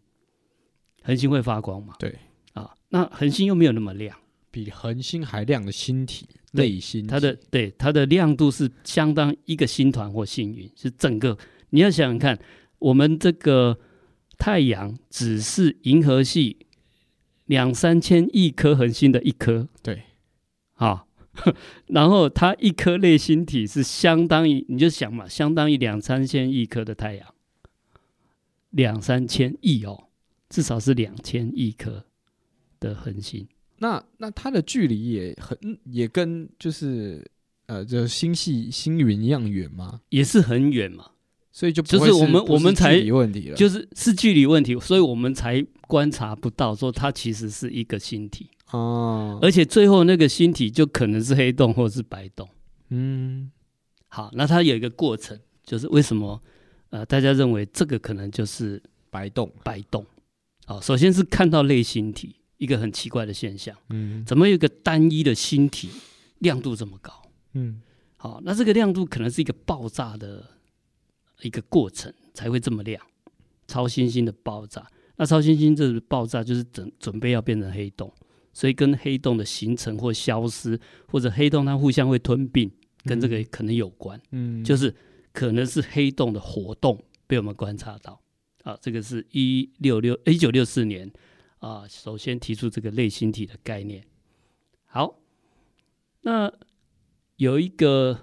[1.01, 1.95] 恒星会发光嘛？
[1.99, 2.17] 对，
[2.53, 4.17] 啊，那恒星又没有那么亮，
[4.51, 11.38] 比恒星还亮的星体，类星体，它的对它的亮度是相当一个星团或星云，是整个
[11.71, 12.39] 你要想想看。
[12.84, 13.80] 我们这个
[14.38, 16.58] 太阳只是银河系
[17.46, 20.04] 两三千亿颗恒星的一颗，对，
[20.74, 21.06] 啊，
[21.88, 27.34] 然后它一颗类星体是相当于，你就想嘛，相当于两三千亿颗的太阳，
[28.72, 30.10] 两三千亿哦，
[30.50, 32.06] 至少是两千亿颗
[32.82, 33.48] 的恒星。
[33.78, 37.26] 那那它的距离也很，也跟就是
[37.67, 40.02] 呃，就星系星云一样远吗？
[40.10, 41.12] 也是很远嘛。
[41.56, 52.50] 所以就就是我们我们才问题了，就是是距离问题，所以我们才观察不到说它其实是一个星体哦，而且最后那个星体就可能是黑洞或是白洞。
[52.89, 53.52] 嗯，
[54.08, 56.42] 好，那它有一个过程，就是为什么
[56.89, 59.54] 呃大家认为这个可能就是白洞？
[59.63, 60.04] 白洞，
[60.66, 65.89] 好，首先是看到类星体，一个很奇怪的现象，嗯，怎么有一个单一的星体
[66.39, 67.13] 亮度这么高？
[67.54, 67.80] 嗯，
[68.18, 70.50] 好，那这个亮度可能是一个爆炸的。
[71.41, 73.06] 一个过程才会这么亮，
[73.67, 74.88] 超新星的爆炸。
[75.15, 78.12] 那超新星这个爆炸就是准准备要变成黑洞，
[78.52, 82.72] 所以跟黑洞的形成或消失，或者黑洞它互相会吞并，
[83.04, 84.19] 跟这个可能有关。
[84.32, 84.93] 嗯，就是
[85.32, 88.19] 可能是黑洞的活动被我们观察到。
[88.63, 91.12] 啊，这个是一六六一九六四年
[91.60, 94.04] 啊，首先提出这个类星体的概念。
[94.86, 95.19] 好，
[96.22, 96.52] 那
[97.36, 98.19] 有一个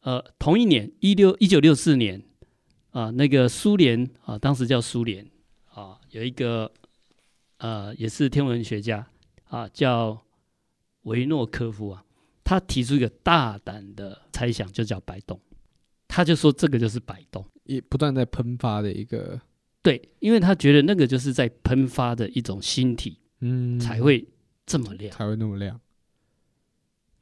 [0.00, 2.22] 呃，同一年一六一九六四年。
[2.94, 5.28] 啊，那个苏联啊，当时叫苏联
[5.66, 6.70] 啊，有一个
[7.58, 9.04] 呃，也是天文学家
[9.48, 10.24] 啊，叫
[11.02, 12.04] 维诺科夫啊，
[12.44, 15.40] 他提出一个大胆的猜想，就叫白洞。
[16.06, 19.40] 他就说这个就是白洞，也不断在喷发的一个。
[19.82, 24.24] 对，因为他觉得那个就是在喷发的一种星体，嗯，才会
[24.64, 25.80] 这么亮，才会那么亮。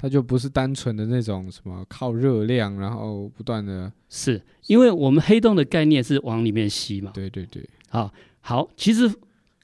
[0.02, 7.12] 它就不是单纯的那种什么靠热量，然后不断的，是因为我们黑洞的概念是往里面吸嘛？
[7.14, 9.08] 对对对，好，好，其实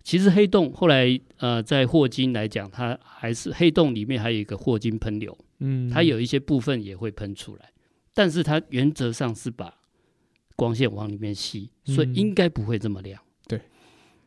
[0.04, 7.72] 其实黑洞后来呃，在霍金来讲，它还是黑洞里面还有一个霍金喷流，嗯，它有一些部分也会喷出来，
[8.14, 9.74] 但是它原则上是把
[10.54, 13.20] 光线往里面吸，所以应该不会这么亮。
[13.20, 13.60] 嗯、对，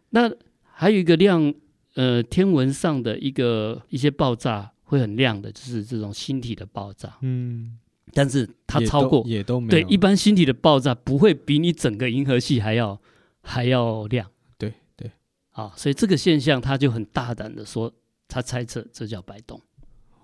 [0.10, 0.30] 那
[0.62, 1.54] 还有一个亮，
[1.95, 4.71] 呃，天文上的一个一些爆炸。
[4.91, 7.17] 会很亮的，就是这种星体的爆炸。
[7.21, 7.80] 嗯，
[8.13, 13.01] 但是它超过也都没有对一般星体的爆炸不会比你整个银河系还要
[13.41, 14.30] 还要亮。
[14.58, 15.10] 对对，
[15.51, 17.89] 啊，所以这个现象他就很大胆的说，
[18.27, 19.62] 他猜测这叫白洞。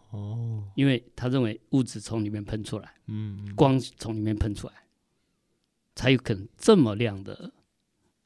[0.10, 4.74] 哦，因为他认为物质从里面喷出来，嗯，光从里面喷出来，
[5.96, 7.54] 才有可能这么亮的，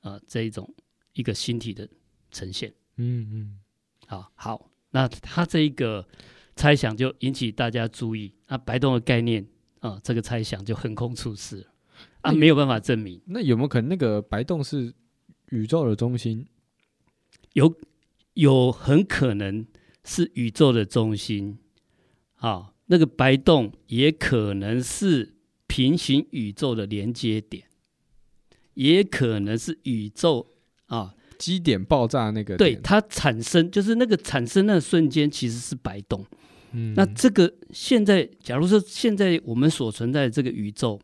[0.01, 0.67] 呃，这一种
[1.13, 1.87] 一个星体的
[2.31, 2.73] 呈现。
[2.97, 3.59] 嗯嗯，
[4.07, 6.07] 好，好，那他这一个
[6.55, 9.43] 猜想就引起大家注意，那白洞的概念
[9.79, 11.65] 啊、呃，这个猜想就横空出世了，
[12.21, 13.21] 啊，没有办法证明。
[13.25, 14.93] 那有没有可能那个白洞是
[15.49, 16.45] 宇宙的中心？
[17.53, 17.73] 有，
[18.35, 19.65] 有很可能
[20.03, 21.57] 是宇宙的中心。
[22.35, 25.35] 啊，那个白洞也可能是
[25.67, 27.65] 平行宇宙的连接点，
[28.73, 30.55] 也可能是宇宙
[30.87, 32.55] 啊基点爆炸那个。
[32.55, 36.23] 对，它产生就是那个产生那个瞬间其实是白洞。
[36.73, 41.01] 嗯，那这个现在，假如说现在我们所存在的这个宇宙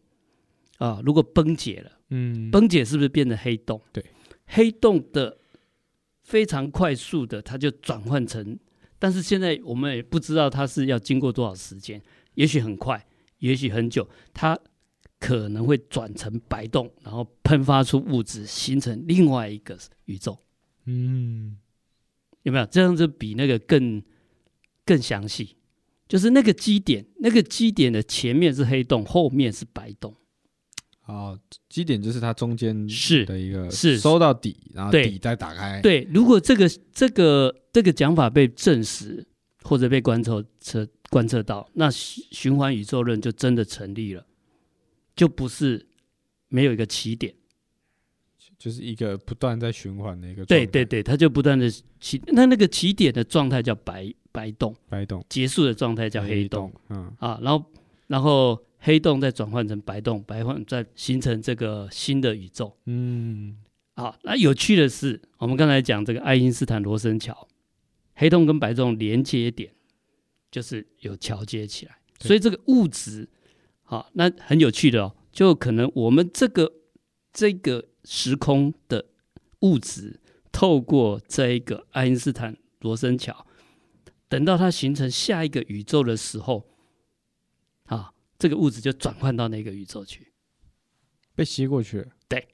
[0.78, 3.82] 啊，如果崩解了，嗯，崩解是不是变成黑洞？
[3.92, 4.06] 对，
[4.46, 5.40] 黑洞的
[6.22, 8.60] 非常快速的，它就转换成。
[9.00, 12.00] 但是现在我们也不知道它是要经过多少时间，
[12.36, 13.06] 也许很快，
[13.40, 14.58] 也许很久，它
[15.28, 20.40] 可能会转成白洞，然后喷发出物质，形成另外一个宇宙。
[20.86, 21.58] 嗯，
[22.44, 24.02] 有没有这样子比那个更
[24.86, 25.58] 更详细？
[26.08, 30.16] 就是那个基点，那个基点的前面是黑洞，后面是白洞。
[31.08, 31.38] 哦，
[31.68, 35.82] 基点就是它中间是的一个是收到底，然后底再打开。
[35.82, 39.28] 对，如果这个这个这个讲法被证实
[39.64, 44.26] 或者被观测测观测到，那循环宇宙论就真的成立了，
[45.18, 45.86] 就不是
[46.48, 47.36] 没有一个起点，
[48.58, 50.66] 就是一个不断在循环的一个状态。
[50.66, 57.66] 对对对，它就不断的起，那那个起点的状态叫白白洞，白洞结束的状态叫黑洞，嗯啊，然后
[58.08, 58.64] 然后。
[58.80, 62.78] 黑洞再转换成白洞，白洞再形成这个新的宇宙。
[62.86, 63.58] 嗯，
[63.96, 67.48] 好，那有趣的是，我们刚才讲这个爱因斯坦罗森桥，
[68.14, 69.74] 黑洞跟白洞连接点
[70.52, 73.28] 就是有桥接起来，所以这个物质，
[73.90, 76.72] 好，那很有趣的哦，就可能我们这个
[77.34, 79.06] 这个时空的
[79.62, 80.20] 物质，
[80.52, 83.48] 透过这一个爱因斯坦罗森桥，
[84.28, 86.68] 等到它形成下一个宇宙的时候，
[87.86, 88.14] 啊。
[88.40, 90.32] 这个物质就转换到那个宇宙去，
[91.34, 92.08] 被吸过去了。
[92.30, 92.50] 对，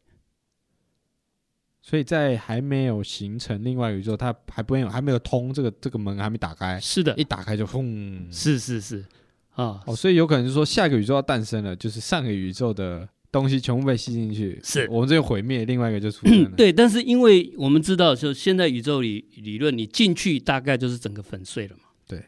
[1.82, 6.80] 所以在还没有形成另外宇宙，它还没有还没有通这个这个门还没打开。
[6.80, 8.32] 是的，一打开就轰。
[8.32, 9.06] 是是是，
[9.54, 16.50] 啊哦，所以有可能是说下一个宇宙要诞生了，就是上个宇宙的东西全部被吸进去，是我们这个毁灭，另外一个就出现了。
[16.58, 21.84] 对，但是因为我们知道，就现在宇宙理理论，你进去大概就是整个粉碎了嘛。
[22.08, 22.24] 对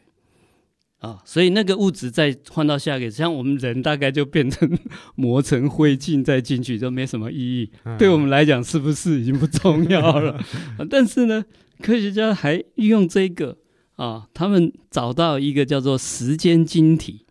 [0.98, 4.68] 啊，所以那个物质再换到下一个，像我们人大概就变成
[5.14, 7.70] 磨成灰烬再进去，就没什么意义。
[7.84, 10.32] 嗯、对我们来讲，是不是已经不重要了？
[10.78, 11.44] 啊、但是呢，
[11.82, 13.56] 科学家还利用这个
[13.96, 17.26] 啊，他们找到一个叫做时间晶体，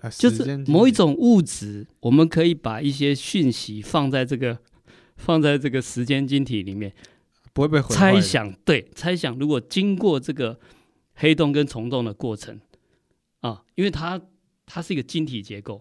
[0.00, 4.58] 啊、就是某一种物质，我们可以把一些讯息放在这个
[5.16, 6.92] 放在这个时间晶体里面，
[7.52, 7.94] 不会被毁。
[7.94, 10.58] 猜想对，猜想如果经过这个
[11.14, 12.58] 黑洞跟虫洞的过程。
[13.40, 14.20] 啊，因为它
[14.66, 15.80] 它是一个晶体结构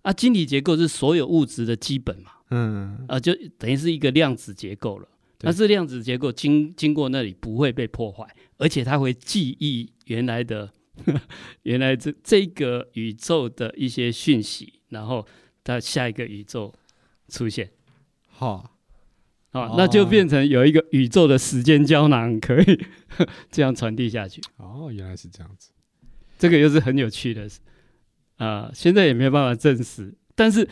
[0.00, 5.06] 啊，晶体结构是所有物质的基本嘛，嗯，啊，就等于是一个量子结构了。
[5.40, 8.26] 那这量子结构经经过那里不会被破坏，
[8.58, 10.72] 而且它会记忆原来的
[11.04, 11.20] 呵呵
[11.64, 15.26] 原来这这个宇宙的一些讯息，然后
[15.62, 16.74] 它下一个宇宙
[17.28, 17.70] 出现，
[18.28, 18.76] 好，
[19.50, 22.84] 啊，那就变成有一个宇宙的时间胶囊可以
[23.50, 24.40] 这样传递下去。
[24.56, 25.70] 哦，原来是这样子。
[26.38, 27.60] 这个又是很有趣的事。
[28.36, 30.68] 啊，现在也没有办法证实，但是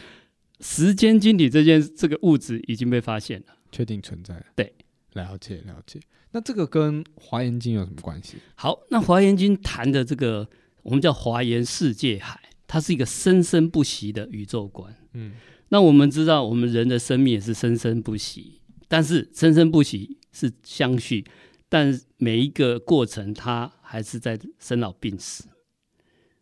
[0.61, 4.41] 时间晶体这件这个物质已经被发现了，确定存在。
[4.55, 4.73] 对，
[5.15, 5.99] 了解了解。
[6.31, 8.37] 那这个跟华严经有什么关系？
[8.55, 10.49] 好，那华严经谈的这个
[10.85, 14.95] 我们叫华严世界海，它是一个生生不息的宇宙观。
[15.15, 15.33] 嗯，
[15.71, 21.25] 那我们知道，我们人的生命也是生生不息，但是生生不息是相续，
[21.69, 25.49] 但每一个过程它还是在生老病死。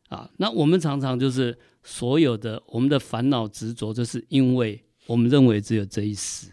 [0.08, 6.48] 啊，那我们常常就是所有的我们的烦恼执着，就是因为我们认为只有这一世，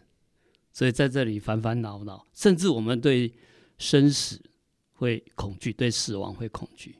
[0.71, 3.33] 所以在这里烦烦恼恼，甚至我们对
[3.77, 4.41] 生死
[4.93, 6.95] 会恐惧，对死亡会恐惧。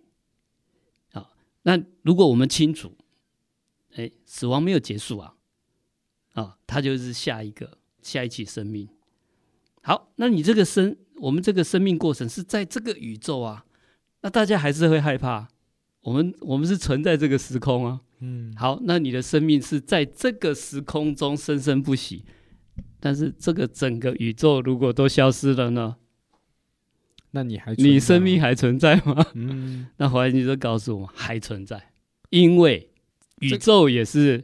[1.11, 1.29] 啊，
[1.63, 2.95] 那如果我们清楚，
[3.95, 5.35] 哎，死亡没有结束啊，
[6.33, 8.87] 啊，它就是下一个下一期生命。
[9.81, 13.65] 好，那你这个生，我们这个生命过程是在这个宇宙啊，
[14.21, 15.47] 那大家还是会害怕。
[16.01, 22.23] 我们我们是存在这个时空啊，嗯，好，那你的生命是在这个时空中生生不息，
[22.99, 25.95] 但是这个整个宇宙如果都消失了呢？
[27.31, 29.25] 那你还你生命还存在吗？
[29.35, 31.91] 嗯， 那华严就告诉我们还存在，
[32.31, 32.89] 因为
[33.41, 34.43] 宇宙也是、这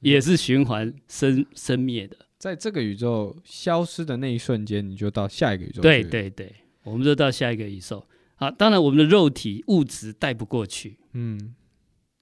[0.00, 5.82] 也是循环生生灭的，在这个宇宙消失的那一瞬间，你就到下一个宇宙。
[5.82, 8.06] 对对对，我们就到下一个宇宙。
[8.36, 10.98] 啊，当然我们的肉体物质带不过去。
[11.12, 11.54] 嗯，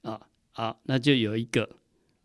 [0.03, 0.21] 啊
[0.53, 1.69] 好，那就有一个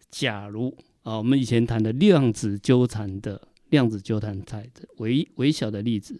[0.10, 0.74] 假如
[1.08, 6.20] 啊，我们以前谈的量子纠缠的量子纠缠态的微微小的粒子。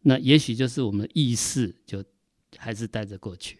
[0.00, 2.02] 那也许就是我们的意识就
[2.56, 3.58] 还是带着过去。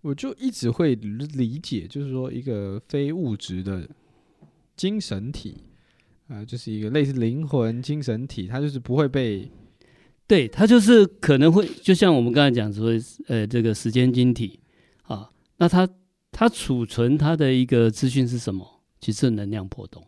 [0.00, 3.86] 我就一直会理解，就是说一个非物质的
[4.74, 5.58] 精神体
[6.28, 9.50] 啊、呃，就是一个类似灵魂精神体，它就是不会被，
[10.26, 12.90] 对，它就是可能会，就像我们刚才讲说，
[13.26, 14.60] 呃，这个时间晶体
[15.02, 15.86] 啊，那它
[16.32, 18.73] 它储存它的一个资讯是什么？
[19.04, 20.02] 其实能量波动。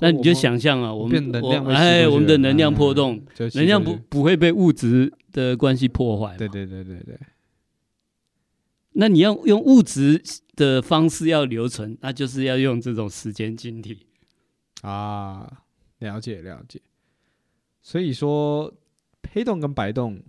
[0.00, 6.36] 那你就想象啊，我们我哎，我们的能量波动，能量不不会被物质的关系破坏。
[6.36, 7.16] 对对对对对。
[8.94, 10.20] 那你要用物质
[10.56, 14.08] 的方式要留存，那就是要用这种时间晶体
[14.82, 15.48] 啊。
[16.00, 16.80] 了解了解。
[17.80, 18.74] 所以说，
[19.30, 20.20] 黑洞跟白洞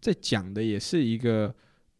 [0.00, 1.54] 在讲的也是一个，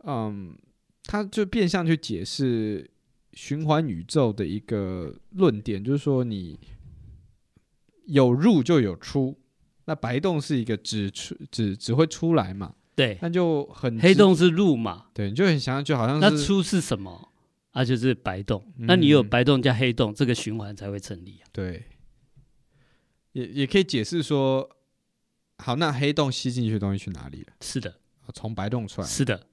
[0.07, 0.57] 嗯，
[1.05, 2.91] 它就变相去解释。
[3.33, 6.59] 循环宇宙的一个论点，就是说你
[8.07, 9.39] 有入就有出，
[9.85, 12.75] 那白洞是一个只出只只会出来嘛？
[12.97, 15.07] 对，那就很黑洞是入嘛？
[15.15, 17.33] 对，你就很想象就好像是那出是什么？
[17.71, 18.63] 啊，就是白洞。
[18.79, 21.47] 嗯、那你有白洞加黑洞，这个循环才会成立啊。
[21.53, 21.85] 对，
[23.33, 24.69] 也也可以解释说，
[25.59, 27.53] 好，那黑洞吸进去的东西去哪里了？
[27.61, 27.95] 是的，
[28.35, 29.07] 从白洞出来。
[29.07, 29.47] 是的。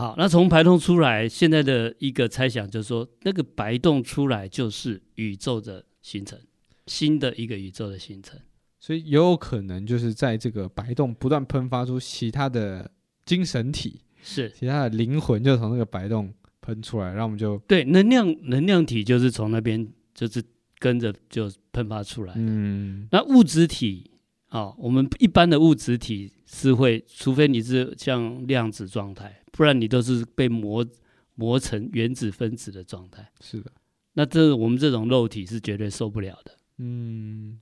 [0.00, 6.38] 好，那从白洞出来，现在的一个猜想就是说，那个白洞出来就是宇宙的形成，
[6.86, 8.40] 新的一个宇宙的形成，
[8.78, 12.90] 所以有可能就是在这个白洞不断喷发出其他的
[13.26, 14.50] 精神体，是。
[14.58, 16.32] 其他的灵魂就从那个白洞
[16.62, 20.42] 喷出来，然后我们就对能量能量体就是从那边就是
[20.78, 24.09] 跟着就喷发出来，嗯，那物质体啊、
[24.50, 29.36] 哦，我们一般的物质体是会，除非你是像量子状态。
[29.52, 30.86] 不然你都是被磨
[31.34, 33.30] 磨成原子分子的状态。
[33.40, 33.72] 是的，
[34.12, 36.52] 那这我们这种肉体是绝对受不了的。
[36.78, 37.60] 嗯，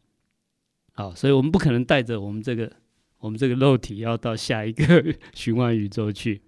[0.92, 2.70] 好，所以我们不可能带着我们这个
[3.18, 6.40] 我们这个肉体要到下一个 循环宇宙去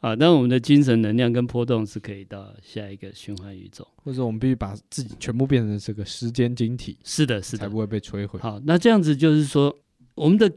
[0.00, 0.16] 啊。
[0.16, 6.98] 但我们的精神能量跟波动是可以到下一个循环宇宙，或者我们必须把自己全部变成这个时间晶体。
[7.04, 8.40] 是的，是的，才不会被摧毁。
[8.40, 9.76] 好，那这样子就是说，
[10.16, 10.52] 我们的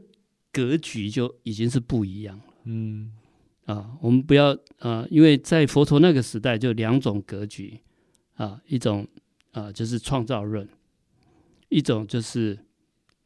[0.52, 2.44] 格局就已经是不一样了。
[2.64, 3.12] 嗯。
[3.66, 7.78] 啊，我们不要啊，因为在佛陀那个时代，就两种格局
[8.34, 9.06] 啊，一种
[9.52, 10.68] 啊就是创造论，
[11.68, 12.58] 一种就是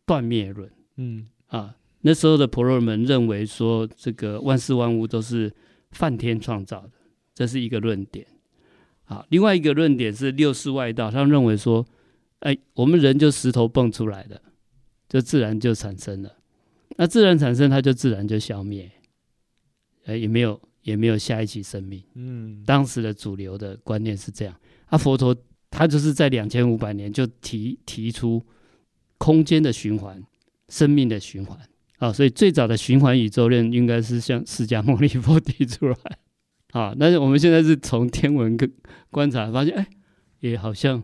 [0.05, 0.71] 断灭论。
[0.97, 5.51] 嗯啊，那时候的婆罗门认为说，这个万事万物都是
[5.93, 6.93] 梵天创造的，
[7.33, 8.27] 这是一个论点。
[9.05, 11.87] 啊，另外一个论点是六世外道，他们认为说，
[12.41, 14.43] 哎，我们人就石头蹦出来的，
[15.09, 16.33] 就自然就产生了，
[16.97, 18.91] 那自然产生，它就自然就消灭。
[20.07, 22.03] 呃，也没有，也没有下一期生命。
[22.15, 24.55] 嗯，当时的主流的观念是这样。
[24.87, 25.35] 啊，佛陀
[25.71, 28.45] 他就是在两千五百年就提提出
[29.17, 30.23] 空间的循环、
[30.69, 31.59] 生命的循环。
[31.99, 35.97] 啊，所以最早的循环宇宙论应该是像释迦牟尼佛提出来。
[36.73, 38.71] 啊，但是我们现在是从天文跟
[39.11, 39.87] 观察发现，哎，
[40.41, 41.03] 也好像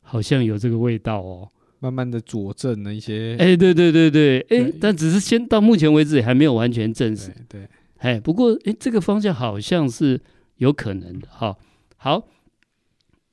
[0.00, 1.52] 好像有这个味道哦。
[1.80, 3.36] 慢慢的佐证了一些。
[3.38, 7.30] 哎，对对对对，哎，但只是先到目前为止还没有完全证实。
[7.48, 7.60] 对。
[7.60, 10.18] 对哎，不过哎，这个方向好像是
[10.56, 11.54] 有可能的哈。
[11.98, 12.26] 好，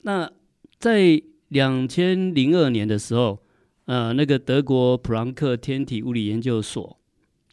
[0.02, 0.30] 那
[0.78, 3.40] 在两千零二年的时候，
[3.86, 6.98] 呃，那个德国普朗克天体物理研究所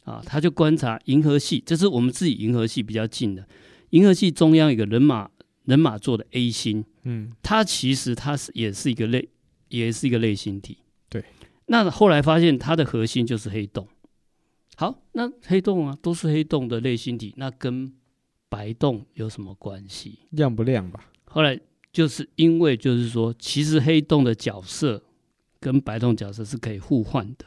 [0.03, 3.47] 啊，他就观察银河系，这是我们自己银河系比较近的
[3.91, 5.29] 银河系中央一个人马
[5.63, 9.29] 人马座的 A 星，嗯，它其实它是也是一个类，
[9.69, 10.79] 也是一个类星体。
[11.65, 13.87] 对，那后来发现它的核心就是黑洞。
[14.77, 17.93] 好，那黑洞啊，都是黑洞的类星体，那跟
[18.49, 20.19] 白洞有什么关系？
[20.31, 21.09] 亮不亮吧？
[21.25, 21.59] 后来
[21.91, 25.01] 就是因为，就是说，其实黑洞的角色
[25.61, 27.45] 跟白洞角色是可以互换的。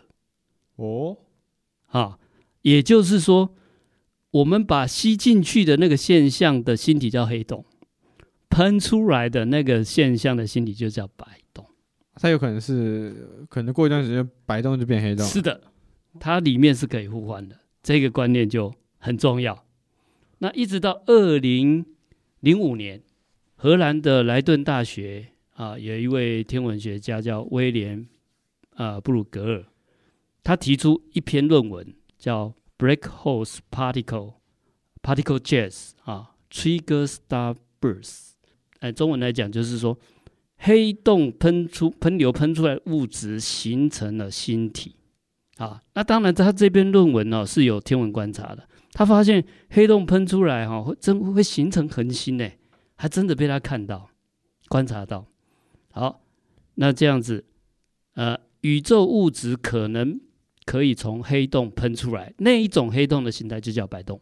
[0.76, 1.18] 哦，
[1.88, 2.18] 啊，
[2.62, 3.54] 也就是说，
[4.30, 7.64] 我们把吸进去的那个现象的星体叫黑洞，
[8.48, 11.66] 喷出来的那个现象的星体就叫白洞。
[12.20, 15.24] 它有可能是，可能过一段时间，白洞就变黑洞。
[15.24, 15.60] 是的。
[16.18, 19.64] 它里面是可以互换的，这个观念就很重要。
[20.38, 21.86] 那一直到二零
[22.40, 23.00] 零五年，
[23.54, 28.08] 荷兰的莱顿大学啊，有一位天文学家叫威廉
[28.74, 29.64] 啊布鲁格尔，
[30.42, 34.34] 他提出一篇论文叫 Black Hole Particle
[35.00, 38.30] Particle Jets 啊 Trigger Star Bursts，
[38.80, 39.96] 哎，中文来讲就是说。
[40.60, 44.96] 黑洞喷出喷流喷出来物质形成了星体，
[45.56, 52.50] 啊，那当然他这篇论文呢、哦、是有天文观察的，他发现黑洞喷出来哈、哦、会真会形成恒星呢，
[52.96, 54.10] 还真的被他看到
[54.68, 55.26] 观察到。
[55.92, 56.22] 好，
[56.74, 57.44] 那这样子，
[58.14, 60.20] 呃，宇宙物质可能
[60.64, 64.20] 可以从黑洞喷出来，那一种黑洞的形态就叫白洞。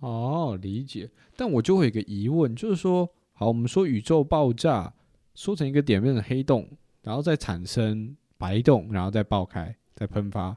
[0.00, 1.10] 哦，理解。
[1.36, 4.94] 但我就会有一个疑问，就是说，好，我们说宇宙爆炸。
[5.36, 6.68] 缩成一个点变成黑洞，
[7.02, 10.56] 然后再产生白洞，然后再爆开，再喷发。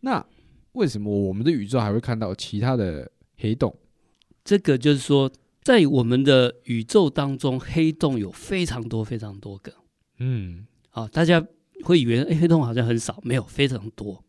[0.00, 0.24] 那
[0.72, 3.76] 为什么我们的宇宙还会看到其他的黑洞？
[4.44, 9.72] 这个就是说，在我们的宇宙当中，黑洞有非常多非常多个。
[10.18, 11.44] 嗯，啊，大家
[11.84, 14.24] 会以为，诶，黑洞好像很少，没有，非常多。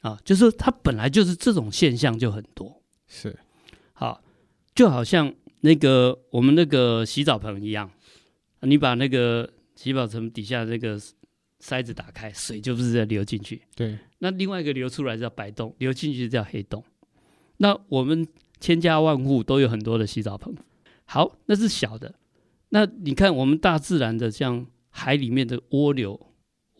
[0.00, 2.82] 啊，就是它本来就是这种现象就很多。
[3.06, 3.38] 是，
[3.92, 4.22] 好，
[4.74, 7.90] 就好像那个我们那个洗澡盆一样。
[8.62, 10.98] 你把那个洗澡盆底下那个
[11.58, 13.62] 塞子打开，水就不是在流进去。
[13.74, 16.82] 对，那另外一个流出来叫白洞，流进去叫黑洞。
[17.58, 18.26] 那我们
[18.60, 20.54] 千家万户都有很多的洗澡盆。
[21.04, 22.14] 好，那是小的。
[22.70, 26.18] 那你看我们大自然的像海里面的涡流，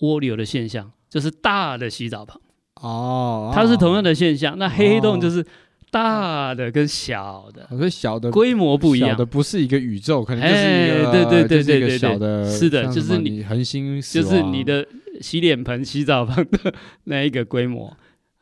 [0.01, 2.41] 涡流的现象就是大的洗澡盆。
[2.77, 4.55] 哦，它是同样的现象。
[4.55, 5.45] 哦、那黑洞就是。
[5.93, 14.87] 哦大的跟小的，我说小的规模不一样，小的不是一个宇宙，可能就是一个，对对对对对，小的，是的，就是你恒星，就是你的
[15.21, 16.75] 洗脸盆、洗澡盆的
[17.05, 17.95] 那一个规模，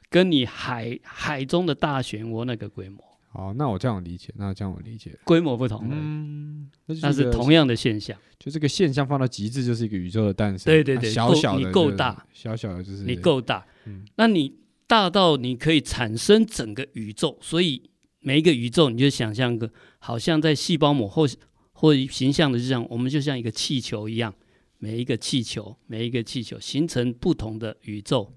[0.09, 3.03] 跟你海海中的大漩涡那个规模。
[3.33, 6.69] 哦，那我这样理解，那这样我理解，规模不同，嗯，
[7.03, 10.73] 那是同样的现象，就这个现象放到极致，就是一个宇宙的诞生。
[10.73, 14.55] 对对对，小小的你够大，小小的就是你够大，嗯，那你。
[14.91, 17.89] 大到你可以产生整个宇宙，所以
[18.19, 21.29] 每一个宇宙你就想象个，好像在细胞膜或
[21.71, 24.35] 或形象的就像我们就像一个气球一样，
[24.79, 28.35] 每一个气球每一个气球形成不同的宇宙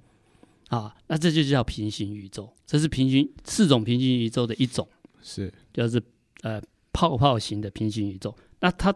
[0.67, 4.87] 啊，那这就叫平行宇宙，这是平行四种平行宇宙的一种，
[5.23, 5.99] 是就是
[6.43, 8.93] 呃泡泡型的平行宇宙，那它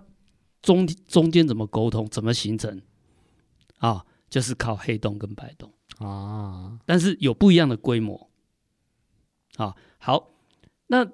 [0.62, 2.80] 中中间怎么沟通，怎么形成
[3.80, 4.06] 啊？
[4.30, 5.74] 就是靠黑洞跟白洞。
[6.00, 8.30] 啊，但是有不一样的规模，
[9.56, 10.34] 啊，好，
[10.88, 11.10] 那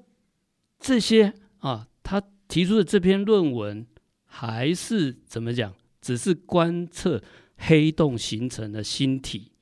[0.79, 3.87] 这些啊，他提出的这篇论文
[4.25, 5.73] 还是怎么讲？
[6.01, 7.23] 只是观测
[7.55, 9.53] 黑洞形成的星体，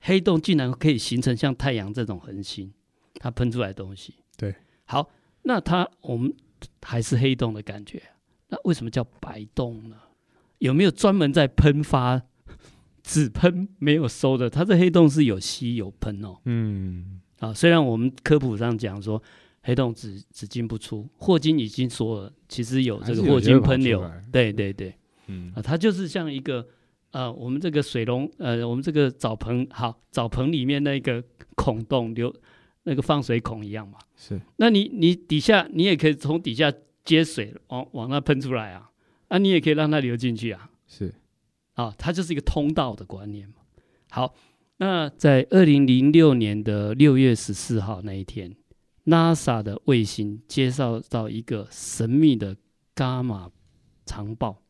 [0.00, 2.72] 黑洞竟然可以形成像太阳这种恒星，
[3.16, 4.14] 它喷出来的东西。
[4.38, 4.54] 对，
[4.86, 5.10] 好，
[5.42, 6.34] 那它我们
[6.80, 8.02] 还是黑洞的感觉，
[8.48, 9.96] 那为什么叫白洞呢？
[10.56, 12.22] 有没有专门在喷发？
[13.04, 16.38] 只喷没有收的，它这黑洞是有吸有喷哦。
[16.46, 19.22] 嗯，啊，虽然我们科普上讲说
[19.62, 24.10] 黑洞只只进不出，霍金已经说了，其实有这个霍金喷流。
[24.32, 24.94] 对对对，
[25.26, 26.66] 嗯啊，它就是像一个
[27.10, 31.22] 呃，我们这个水龙呃，我们这个澡盆好，澡盆里面那个
[31.54, 32.34] 孔洞流
[32.84, 33.98] 那个放水孔一样嘛。
[34.16, 36.72] 是，那你你底下你也可以从底下
[37.04, 38.90] 接水往往那喷出来啊，
[39.28, 40.70] 啊，你也可以让它流进去啊。
[40.86, 41.12] 是。
[41.74, 43.56] 啊，它就是一个通道的观念嘛。
[44.10, 44.34] 好，
[44.78, 48.56] 那在二零零六年的六月十四号那一天
[49.06, 52.56] ，NASA 的卫星接收到一个神秘的
[52.94, 53.50] 伽马
[54.06, 54.62] 长暴，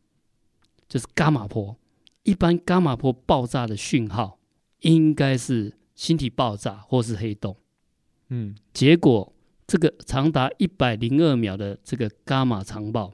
[0.89, 1.77] 就是伽马波。
[2.23, 4.39] 一般伽马波爆炸的讯号
[4.81, 7.57] 应该是星体爆炸或是黑洞。
[8.31, 9.31] 嗯，结果
[9.67, 13.13] 这个长达一百零二秒的这个伽马长暴。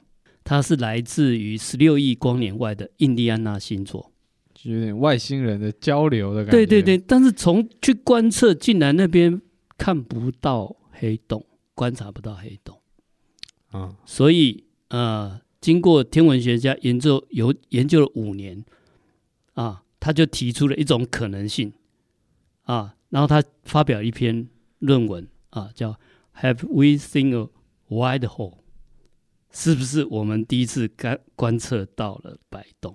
[0.51, 4.11] 它是来自于十六亿光年外的印第安纳星座，
[4.53, 6.51] 就有点外星人的交流的感觉。
[6.51, 9.41] 对对对，但是从去观测，竟然那边
[9.79, 12.77] 看不到黑洞，观察不到黑洞。
[13.69, 18.65] 啊，所以呃，经过天文学家研究有研究了五年，
[19.55, 21.73] 啊，他就提出了一种可能性，
[22.63, 24.49] 啊，然后他发表一篇
[24.81, 25.97] 论文，啊，叫
[26.41, 27.49] Have we seen a
[27.89, 28.55] white hole？
[29.53, 32.95] 是不是我们第一次观观测到了白洞？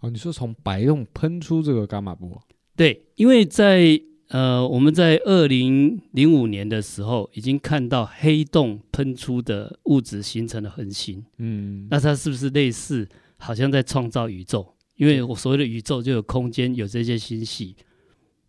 [0.00, 2.40] 哦，你说从白洞喷出这个伽马波？
[2.76, 11.24] 对，因为在呃，我们在二零零五年的时候已经看到黑洞喷出的物质形成了恒星。
[11.38, 13.08] 嗯，那它是不是类似，
[13.38, 14.74] 好像在创造宇宙？
[14.96, 17.74] 因为我所谓的宇宙就有空间，有这些星系，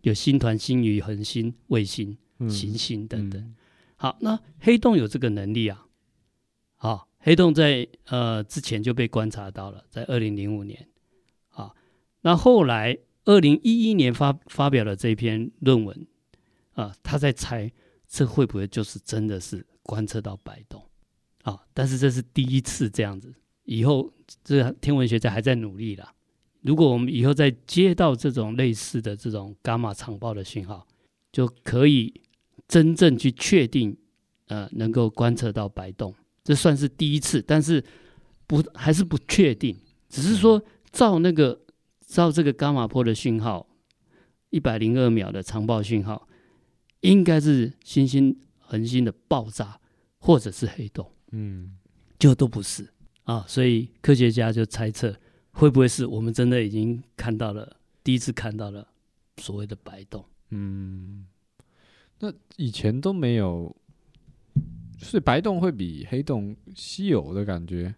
[0.02, 2.18] 有星团、星云、恒星、卫星、
[2.50, 3.42] 行星等等。
[3.42, 3.56] 嗯嗯、
[3.96, 5.86] 好，那黑洞有这个能力啊，
[6.76, 7.09] 好。
[7.20, 10.88] 黑洞在呃之前就被观察到了，在二零零五年，
[11.50, 11.74] 啊，
[12.22, 16.08] 那后来二零一一年发发表了这篇论文，
[16.74, 17.72] 啊，他在猜
[18.08, 20.82] 这会不会就是真的是观测到白洞，
[21.44, 23.34] 啊，但是这是第一次这样子，
[23.66, 24.12] 以后
[24.44, 26.14] 这天文学家还在努力啦。
[26.62, 30.88] 如果我们以后再接到这种类似的这种伽马长报的信号，
[31.32, 32.14] 就可以
[32.68, 33.98] 真正去确定，
[34.48, 36.14] 呃，能够观测到白洞。
[36.44, 37.84] 这算是第一次，但是
[38.48, 39.78] 不还是不确定，
[40.08, 41.62] 只是说照那个
[42.08, 43.68] 照这个伽马波的讯号，
[44.50, 46.28] 一百零二秒的长报讯号，
[47.02, 49.80] 应该是星星恒星的爆炸，
[50.18, 51.78] 或者是黑洞，嗯，
[52.18, 52.90] 就都不是
[53.24, 55.16] 啊，所以科学家就猜测，
[55.52, 58.88] 会不会是我们真的已经看到了第一次看到了
[59.38, 60.26] 所谓的白洞？
[60.50, 61.28] 嗯，
[62.20, 63.76] 那以前都没有。
[65.02, 67.96] 所以白洞会比黑洞稀有的感觉。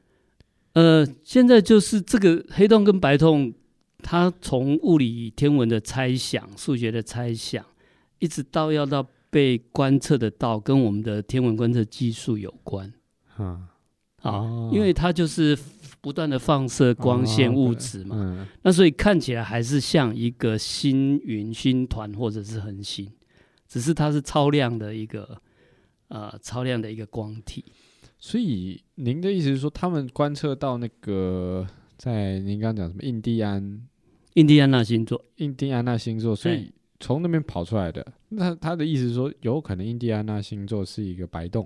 [0.73, 3.53] 呃，现在就是这个黑洞跟白洞，
[4.01, 7.65] 它从物理天文的猜想、数学的猜想，
[8.19, 12.93] 一直到要到被观测得到，跟我们的天文观测技术有关。
[13.37, 13.67] 嗯，
[14.21, 15.57] 啊，因为它就是
[15.99, 23.11] 不断的放射光线物质嘛，嗯，那所以看起来还是像一个星云、星团或者是恒星，
[23.67, 25.41] 只是它是超亮的一个。
[26.13, 27.63] 呃，超亮的一个光体，
[28.19, 31.65] 所以您的意思是说，他们观测到那个
[31.97, 33.87] 在您刚刚讲什么印第安、
[34.33, 38.05] 印第安纳星座、印第安纳星座，所以从那边跑出来的。
[38.27, 41.65] 那他的意思是说，有可能印第安纳星座是一个白洞，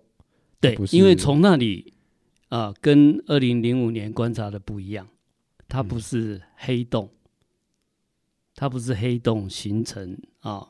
[0.60, 1.96] 对，因为从那里
[2.50, 5.08] 啊、呃，跟二零零五年观察的不一样，
[5.68, 7.30] 它不是黑洞，嗯、
[8.54, 10.68] 它不是黑洞形成啊，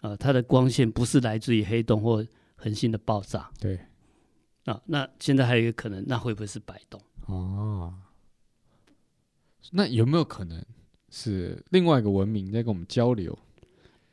[0.00, 2.24] 呃，它的光线不是来自于黑洞或。
[2.60, 3.78] 恒星的爆炸，对，
[4.64, 7.00] 啊，那现在还有一个可能，那会不会是白洞？
[7.26, 7.94] 哦，
[9.70, 10.60] 那有没有可能
[11.08, 13.38] 是另外一个文明在跟我们交流？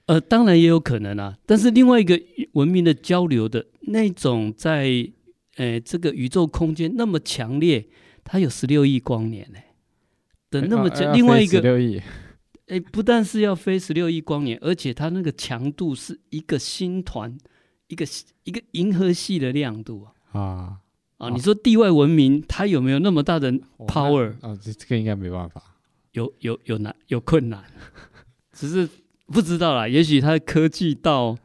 [0.06, 1.36] 呃，当然也有可能啊。
[1.48, 2.22] 但是另外一个
[2.52, 5.12] 文明的交流的那种在，在
[5.56, 7.88] 呃这个宇宙空间那么强烈，
[8.24, 9.60] 它有十六亿光年呢，
[10.52, 12.00] 的那么强，另外一个十六亿，
[12.68, 17.36] 哎，不但是要飞十六亿光年，而且它那个强度是一个星团。
[17.88, 18.06] 一个
[18.44, 20.78] 一个银河系的亮度啊啊，
[21.18, 21.30] 啊！
[21.30, 23.52] 你说地外文明它有没有那么大的
[23.88, 24.32] power？
[24.42, 25.62] 啊，这这个应该没办法，
[26.14, 27.64] 有有有难有困难，
[28.52, 28.90] 只是
[29.28, 29.88] 不知道啦。
[29.88, 31.38] 也许它的科技到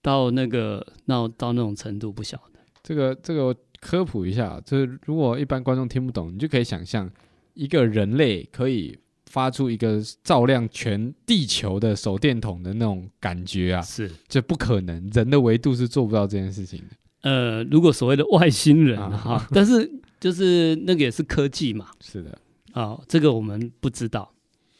[0.00, 2.60] 到那个到到那种程度不晓得。
[2.82, 7.10] 这个这个科普一下，就是如果一般观众听不懂，你就可以想象
[7.54, 8.98] 一个人类可以。
[9.34, 16.96] 发出一个照亮全地球的手电筒的那种感觉啊，是，这不可能，人的维度是做不到这件事情的。
[17.22, 22.38] 呃，如果所谓的外星人啊，啊 但是就是那个也是科技嘛，是的，
[22.70, 24.32] 啊，这个我们不知道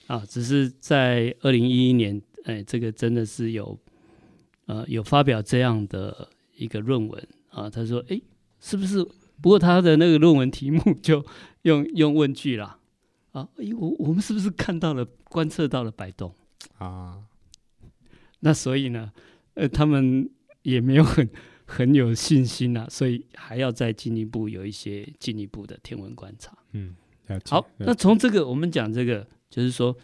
[0.06, 3.76] 啊，只是在二零一一年，哎，这个真的是有，
[4.66, 8.20] 呃，有发表这样的一个论文啊，他说，哎，
[8.60, 9.04] 是不是？
[9.42, 11.26] 不过他的那个论文题目就
[11.62, 12.78] 用用问句啦。
[13.34, 16.32] 啊，哎，我我们是不是看到了、观测到了摆动
[16.78, 17.18] 啊？
[18.38, 19.12] 那所以呢，
[19.54, 20.30] 呃，他们
[20.62, 21.28] 也没有很
[21.64, 26.56] 很有信心啊，所以还要再进一步有一些进一步的天文观察。
[26.74, 26.94] 嗯，
[27.46, 29.96] 好，那从这个我们讲这个，就是说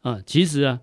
[0.00, 0.78] 啊，其实啊，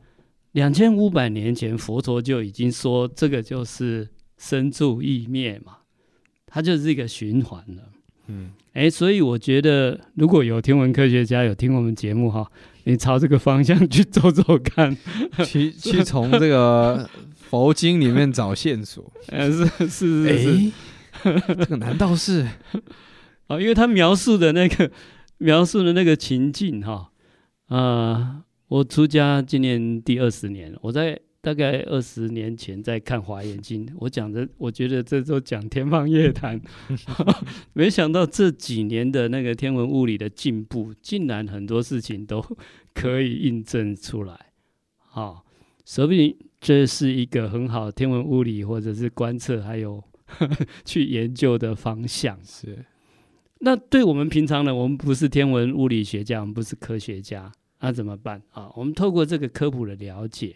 [0.54, 5.78] 两千五百年前佛陀就已经说这个就是生住意灭嘛，
[6.48, 7.94] 它就是一个循环了。
[8.32, 12.50] 嗯，哎，所以我觉得，如果有天文科学家有听我们节目哈，
[12.86, 14.96] 你朝这个方向去走走看，
[15.46, 19.12] 去 去从这个佛经里面找线索。
[19.28, 20.72] 呃，是是是是，
[21.58, 22.48] 这个难道是？
[23.48, 24.90] 啊，因为他描述的那个
[25.40, 27.12] 描述的那个情境哈，
[27.68, 31.20] 啊、呃，我出家今年第二十年，我在。
[31.42, 36.62] 大概二十年前在看《华严经》，我讲的，我觉得这都讲天方夜谭，
[37.74, 42.46] 没想到这几年的那个天文物理的进步，竟然很多事情都
[42.94, 44.40] 可以印证出来。
[45.00, 45.44] 好，
[45.84, 50.04] 说不定这是一个很好天文物理或者是观测还有
[50.86, 52.38] 去研究的方向。
[52.46, 52.86] 是，
[53.62, 58.72] 那对我们平常人，我们不是天文物理学家，我们不是科学家，那怎么办啊？
[58.76, 60.56] 我们透过这个科普的了解。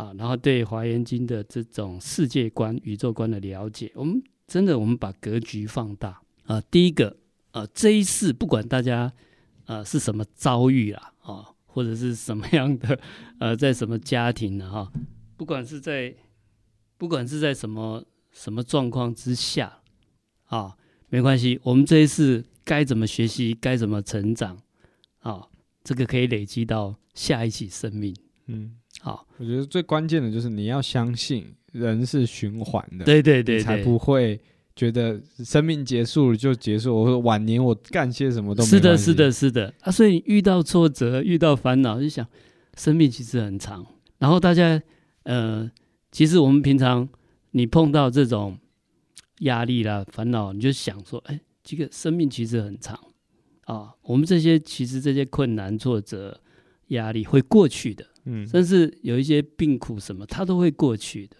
[0.00, 6.58] 啊，然后对《华严经》的这种世界观、宇宙观的了解，我们真的我们把格局放大啊。
[6.70, 7.14] 第一个
[7.50, 9.12] 啊，这一世不管大家
[9.66, 12.98] 啊是什么遭遇啦，啊，或者是什么样的
[13.38, 14.70] 呃、啊，在什么家庭呢？
[14.70, 14.90] 哈，
[15.36, 16.14] 不管是在
[16.96, 19.80] 不管是在什么什么状况之下
[20.46, 20.78] 啊，
[21.10, 24.56] 没关系，我们这一次该怎么学习，该怎么成长，
[25.18, 25.46] 啊，
[25.84, 28.16] 这个可以累积到下一期生命。
[28.46, 34.40] 嗯，好，我觉得最关键的就是你要相信人是循环的，对对对，对，才不会
[34.76, 36.94] 觉得生命结束了就结束。
[36.94, 39.90] 我说晚年我干些什么都没是的，是的，是的啊。
[39.90, 42.26] 所以遇到挫折、遇到烦恼，就想
[42.76, 43.86] 生命其实很长。
[44.18, 44.80] 然后大家，
[45.22, 45.70] 呃，
[46.12, 47.08] 其实我们平常
[47.50, 48.58] 你碰到这种。
[49.40, 53.00] 压力啦，烦恼，你就想说，哎，这个生命其实很长
[53.64, 53.94] 啊。
[54.02, 56.38] 我们这些其实这些困难、挫折、
[56.88, 61.36] 压力会过去的，嗯，甚至有一些病苦什么，它都会过去的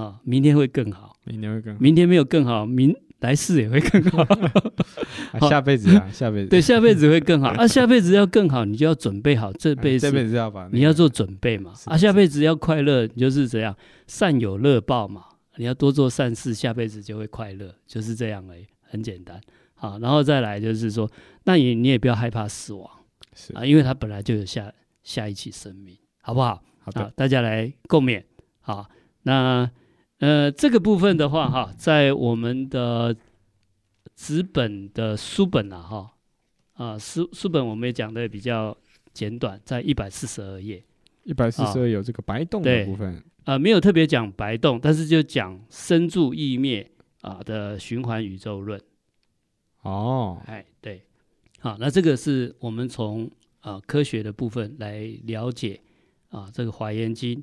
[0.00, 0.20] 啊。
[0.24, 4.22] 明天会更好，明天会更好，明天没有更好，明来世也会更好。
[5.32, 7.66] 啊、下辈子啊， 下辈子对，下辈子会更好 啊。
[7.66, 11.72] 下辈子要更好，你就要准备好这辈子，这辈子要把、那个、你要做准备嘛。
[11.86, 13.76] 啊，下辈子要快乐，你就是这样
[14.06, 15.24] 善有乐报嘛。
[15.56, 19.38] 你要多做善事，下辈子就会快乐，就是这样而已，很简单。
[19.74, 21.10] 好，然后再来就是说，
[21.44, 22.88] 那你你也不要害怕死亡，
[23.34, 24.72] 是啊，因为它本来就有下
[25.10, 26.62] 下一期生命，好不好？
[26.78, 28.22] 好的，大家来共勉。
[28.60, 28.88] 好，
[29.24, 29.68] 那
[30.18, 33.16] 呃这个部分的话哈，在我们的
[34.14, 36.12] 纸本的书本啊哈
[36.74, 38.76] 啊书书本我们也讲的比较
[39.12, 40.80] 简短，在一百四十二页，
[41.24, 43.20] 一百四十二有这个白洞的部分。
[43.46, 46.88] 呃，没有特别讲白洞，但是就讲生住异灭
[47.22, 48.80] 啊的循环宇宙论。
[49.82, 51.02] 哦，哎，对，
[51.58, 53.28] 好，那这个是我们从
[53.60, 55.80] 啊、呃、科学的部分来了解
[56.28, 57.42] 啊这个华严经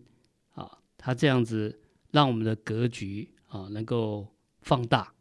[0.54, 1.80] 啊，它这样子
[2.12, 4.28] 让我们的格局啊能够
[4.62, 5.12] 放大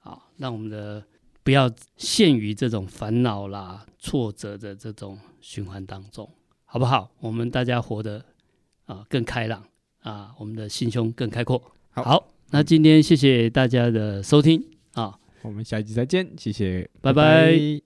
[0.00, 1.04] 啊，让我们的
[1.42, 6.28] 不要陷于这种烦恼啦、挫折的这种循环当中，
[6.64, 7.10] 好不好？
[7.20, 8.24] 我们大家活得
[8.86, 9.64] 啊更开朗。
[10.02, 11.60] 啊，我们的心胸更开阔。
[11.90, 17.22] 好，好，那今天谢谢大家的收听啊，我们下一集再见，谢谢，拜拜。
[17.22, 17.85] 拜拜。